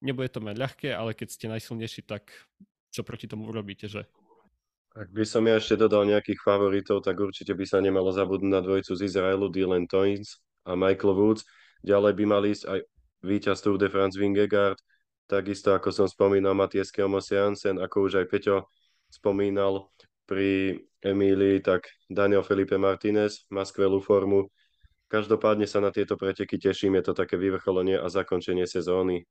nebude 0.03 0.29
to 0.29 0.43
mať 0.43 0.55
ľahké, 0.57 0.89
ale 0.93 1.17
keď 1.17 1.27
ste 1.33 1.51
najsilnejší, 1.51 2.05
tak 2.05 2.29
čo 2.97 3.05
proti 3.05 3.29
tomu 3.29 3.45
urobíte, 3.53 3.85
že? 3.85 4.09
Ak 4.97 5.13
by 5.13 5.21
som 5.29 5.45
ja 5.45 5.61
ešte 5.61 5.77
dodal 5.77 6.09
nejakých 6.09 6.41
favoritov, 6.41 7.05
tak 7.05 7.21
určite 7.21 7.53
by 7.53 7.69
sa 7.69 7.77
nemalo 7.77 8.09
zabudnúť 8.09 8.49
na 8.49 8.65
dvojicu 8.65 8.97
z 8.97 9.05
Izraelu, 9.05 9.45
Dylan 9.53 9.85
Toynes 9.85 10.41
a 10.65 10.73
Michael 10.73 11.13
Woods. 11.13 11.45
Ďalej 11.85 12.17
by 12.17 12.23
mali 12.25 12.57
ísť 12.57 12.65
aj 12.65 12.79
víťaz 13.21 13.61
Tour 13.61 13.77
de 13.77 13.93
France 13.93 14.17
Vingegaard, 14.17 14.81
takisto 15.29 15.77
ako 15.77 15.93
som 15.93 16.09
spomínal 16.09 16.57
Matias 16.57 16.89
Kelmos 16.89 17.29
Jansen, 17.29 17.77
ako 17.77 18.09
už 18.09 18.25
aj 18.25 18.25
Peťo 18.25 18.65
spomínal 19.13 19.85
pri 20.25 20.81
Emílii, 21.05 21.61
tak 21.61 21.85
Daniel 22.09 22.41
Felipe 22.41 22.81
Martinez 22.81 23.45
má 23.53 23.61
skvelú 23.61 24.01
formu. 24.01 24.49
Každopádne 25.13 25.69
sa 25.69 25.77
na 25.77 25.93
tieto 25.93 26.17
preteky 26.17 26.57
teším, 26.57 26.97
je 26.99 27.13
to 27.13 27.13
také 27.13 27.37
vyvrcholenie 27.37 28.01
a 28.01 28.09
zakončenie 28.09 28.65
sezóny. 28.65 29.23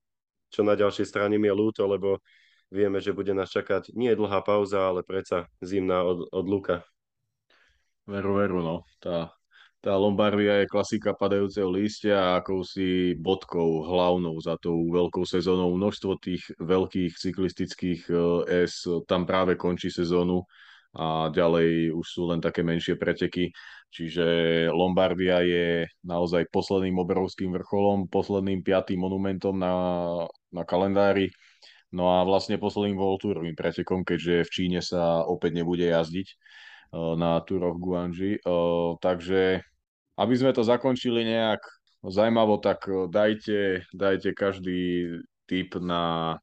Čo 0.48 0.62
na 0.62 0.78
ďalšej 0.78 1.10
strane 1.10 1.36
mi 1.36 1.50
je 1.50 1.58
ľúto, 1.58 1.84
lebo 1.90 2.22
vieme, 2.70 2.98
že 2.98 3.14
bude 3.14 3.32
nás 3.34 3.50
čakať 3.50 3.94
nie 3.94 4.14
dlhá 4.14 4.42
pauza, 4.42 4.90
ale 4.90 5.06
predsa 5.06 5.46
zimná 5.62 6.02
od, 6.02 6.26
od 6.30 6.46
Luka. 6.46 6.76
Veru, 8.06 8.38
veru, 8.38 8.62
no. 8.62 8.76
Tá, 9.02 9.34
tá 9.82 9.98
Lombardia 9.98 10.62
je 10.62 10.70
klasika 10.70 11.14
padajúceho 11.14 11.66
lístia 11.70 12.38
akousi 12.38 13.18
bodkou 13.18 13.82
hlavnou 13.86 14.38
za 14.38 14.54
tou 14.62 14.86
veľkou 14.90 15.26
sezónou. 15.26 15.74
Množstvo 15.74 16.18
tých 16.22 16.42
veľkých 16.58 17.14
cyklistických 17.18 18.00
eh, 18.10 18.66
S 18.66 18.86
tam 19.10 19.26
práve 19.26 19.58
končí 19.58 19.90
sezónu 19.90 20.46
a 20.96 21.28
ďalej 21.28 21.92
už 21.92 22.06
sú 22.08 22.22
len 22.30 22.40
také 22.40 22.64
menšie 22.64 22.96
preteky. 22.96 23.52
Čiže 23.92 24.26
Lombardia 24.72 25.44
je 25.44 25.86
naozaj 26.02 26.48
posledným 26.48 26.96
obrovským 27.02 27.52
vrcholom, 27.52 28.08
posledným 28.08 28.64
piatým 28.64 28.98
monumentom 29.02 29.54
na, 29.54 29.72
na 30.50 30.62
kalendári 30.64 31.30
No 31.96 32.12
a 32.12 32.28
vlastne 32.28 32.60
posledným 32.60 33.00
Voltúrovým 33.00 33.56
pretekom, 33.56 34.04
keďže 34.04 34.44
v 34.44 34.52
Číne 34.52 34.80
sa 34.84 35.24
opäť 35.24 35.56
nebude 35.56 35.88
jazdiť 35.88 36.28
uh, 36.28 37.16
na 37.16 37.40
Turoch 37.40 37.80
Guangxi. 37.80 38.44
Uh, 38.44 39.00
takže 39.00 39.64
aby 40.20 40.34
sme 40.36 40.52
to 40.52 40.60
zakončili 40.60 41.24
nejak 41.24 41.64
zaujímavo, 42.04 42.60
tak 42.60 42.84
uh, 42.92 43.08
dajte, 43.08 43.88
dajte 43.96 44.36
každý 44.36 45.08
tip 45.48 45.72
na 45.80 46.36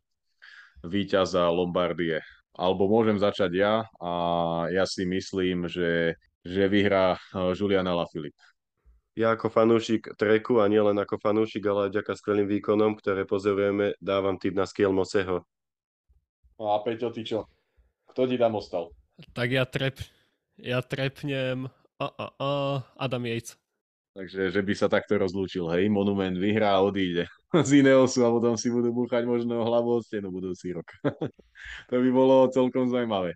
víťaza 0.81 1.53
Lombardie. 1.53 2.17
Alebo 2.57 2.89
môžem 2.89 3.21
začať 3.21 3.51
ja 3.53 3.85
a 4.01 4.11
ja 4.73 4.85
si 4.89 5.05
myslím, 5.05 5.69
že, 5.69 6.17
že 6.45 6.69
vyhrá 6.69 7.17
Julian 7.57 7.89
Alaphilippe 7.89 8.52
ja 9.13 9.37
ako 9.37 9.49
fanúšik 9.53 10.17
treku 10.17 10.57
a 10.57 10.65
nielen 10.65 10.97
ako 10.97 11.21
fanúšik, 11.21 11.61
ale 11.69 11.89
aj 11.89 11.91
vďaka 11.93 12.13
skvelým 12.17 12.47
výkonom, 12.49 12.97
ktoré 12.97 13.29
pozorujeme, 13.29 13.93
dávam 14.01 14.41
tip 14.41 14.57
na 14.57 14.65
Skiel 14.65 14.89
Moseho. 14.89 15.45
No 16.57 16.73
a 16.73 16.81
Peťo, 16.81 17.13
ty 17.13 17.21
čo? 17.21 17.45
Kto 18.09 18.25
ti 18.25 18.37
tam 18.37 18.57
ostal? 18.57 18.89
Tak 19.33 19.49
ja, 19.53 19.65
trep, 19.69 20.01
ja 20.57 20.81
trepnem 20.81 21.69
a, 22.01 22.05
a, 22.09 22.25
a, 22.37 22.49
Adam 22.97 23.25
Yates. 23.29 23.57
Takže, 24.13 24.53
že 24.53 24.61
by 24.61 24.73
sa 24.77 24.85
takto 24.89 25.17
rozlúčil, 25.17 25.65
hej, 25.73 25.89
Monument 25.89 26.37
vyhrá 26.37 26.77
a 26.77 26.85
odíde 26.85 27.25
z 27.67 27.81
Ineosu 27.81 28.21
a 28.21 28.29
potom 28.29 28.53
si 28.53 28.69
budú 28.69 28.93
búchať 28.93 29.25
možno 29.25 29.65
hlavu 29.65 29.97
od 29.97 30.05
stenu 30.05 30.29
budúci 30.29 30.73
rok. 30.73 30.85
to 31.89 31.95
by 31.97 32.09
bolo 32.13 32.49
celkom 32.53 32.89
zaujímavé. 32.89 33.33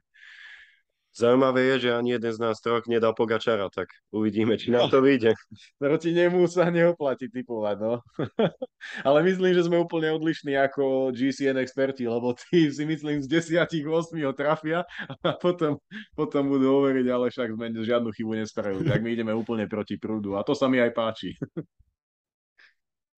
Zaujímavé 1.17 1.61
je, 1.73 1.89
že 1.89 1.97
ani 1.97 2.13
jeden 2.13 2.29
z 2.29 2.37
nás 2.37 2.61
troch 2.61 2.85
nedal 2.85 3.17
Pogačara, 3.17 3.73
tak 3.73 3.89
uvidíme, 4.13 4.53
či 4.53 4.69
nám 4.69 4.93
to 4.93 5.01
vyjde. 5.01 5.33
Proti 5.81 6.13
nemu 6.13 6.45
sa 6.45 6.69
neoplatí 6.69 7.25
typovať, 7.33 7.75
no. 7.81 8.05
Ale 9.07 9.25
myslím, 9.25 9.57
že 9.57 9.65
sme 9.65 9.81
úplne 9.81 10.13
odlišní 10.13 10.53
ako 10.53 11.09
GCN 11.17 11.57
experti, 11.57 12.05
lebo 12.05 12.37
tí 12.37 12.69
si 12.69 12.85
myslím 12.85 13.25
z 13.25 13.33
desiatich 13.33 13.81
8 13.81 14.13
ho 14.13 14.33
trafia 14.37 14.85
a 15.25 15.33
potom, 15.33 15.81
potom 16.13 16.53
budú 16.53 16.85
overiť, 16.85 17.07
ale 17.09 17.33
však 17.33 17.49
sme 17.57 17.73
žiadnu 17.73 18.13
chybu 18.13 18.37
nespravili. 18.37 18.85
Tak 18.85 19.01
my 19.01 19.09
ideme 19.09 19.33
úplne 19.33 19.65
proti 19.65 19.97
prúdu 19.97 20.37
a 20.37 20.45
to 20.45 20.53
sa 20.53 20.69
mi 20.69 20.77
aj 20.77 20.93
páči. 20.93 21.33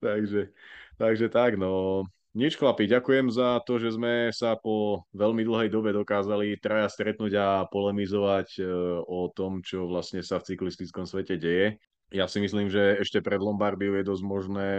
takže, 0.07 0.55
takže 0.95 1.27
tak, 1.27 1.59
no. 1.59 2.07
Nič 2.37 2.61
chlapi, 2.61 2.85
ďakujem 2.85 3.33
za 3.33 3.57
to, 3.65 3.81
že 3.81 3.97
sme 3.97 4.29
sa 4.29 4.53
po 4.53 5.01
veľmi 5.17 5.41
dlhej 5.41 5.73
dobe 5.73 5.89
dokázali 5.89 6.61
traja 6.61 6.85
stretnúť 6.85 7.33
a 7.33 7.47
polemizovať 7.65 8.61
e, 8.61 8.69
o 9.01 9.33
tom, 9.33 9.65
čo 9.65 9.89
vlastne 9.89 10.21
sa 10.21 10.37
v 10.37 10.53
cyklistickom 10.53 11.09
svete 11.09 11.41
deje. 11.41 11.81
Ja 12.13 12.29
si 12.29 12.37
myslím, 12.37 12.69
že 12.69 13.01
ešte 13.01 13.25
pred 13.25 13.41
Lombardiou 13.41 13.97
je 13.97 14.05
dosť 14.05 14.23
možné, 14.25 14.71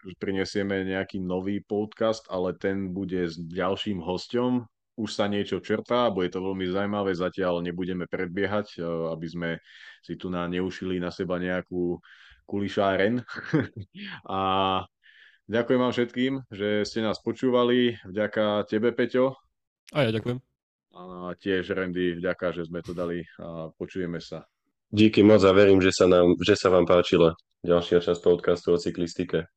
že 0.00 0.16
prinesieme 0.16 0.88
nejaký 0.88 1.20
nový 1.20 1.60
podcast, 1.60 2.24
ale 2.32 2.56
ten 2.56 2.96
bude 2.96 3.28
s 3.28 3.36
ďalším 3.36 4.00
hostom. 4.00 4.64
Už 4.96 5.12
sa 5.12 5.28
niečo 5.28 5.60
čerpá, 5.60 6.08
bude 6.08 6.32
to 6.32 6.40
veľmi 6.40 6.64
zaujímavé, 6.64 7.12
zatiaľ 7.12 7.60
nebudeme 7.60 8.08
predbiehať, 8.08 8.80
e, 8.80 8.88
aby 9.12 9.26
sme 9.28 9.50
si 10.00 10.16
tu 10.16 10.32
na 10.32 10.48
neušili 10.48 10.96
na 10.96 11.12
seba 11.12 11.36
nejakú 11.36 12.00
kulišáren. 12.48 13.20
a 14.24 14.40
Ďakujem 15.50 15.80
vám 15.82 15.90
všetkým, 15.90 16.32
že 16.54 16.86
ste 16.86 17.02
nás 17.02 17.18
počúvali. 17.18 17.98
Vďaka 18.06 18.70
tebe, 18.70 18.94
Peťo. 18.94 19.34
A 19.90 20.06
ja 20.06 20.14
ďakujem. 20.14 20.38
A 20.94 21.34
tiež, 21.34 21.74
Randy, 21.74 22.22
vďaka, 22.22 22.54
že 22.54 22.70
sme 22.70 22.86
to 22.86 22.94
dali 22.94 23.26
a 23.42 23.66
počujeme 23.74 24.22
sa. 24.22 24.46
Díky 24.94 25.26
moc 25.26 25.42
a 25.42 25.50
verím, 25.50 25.82
že 25.82 25.90
sa, 25.90 26.06
nám, 26.06 26.38
že 26.38 26.54
sa 26.54 26.70
vám 26.70 26.86
páčila 26.86 27.34
ďalšia 27.66 27.98
časť 27.98 28.22
podcastu 28.22 28.74
o 28.74 28.78
cyklistike. 28.78 29.50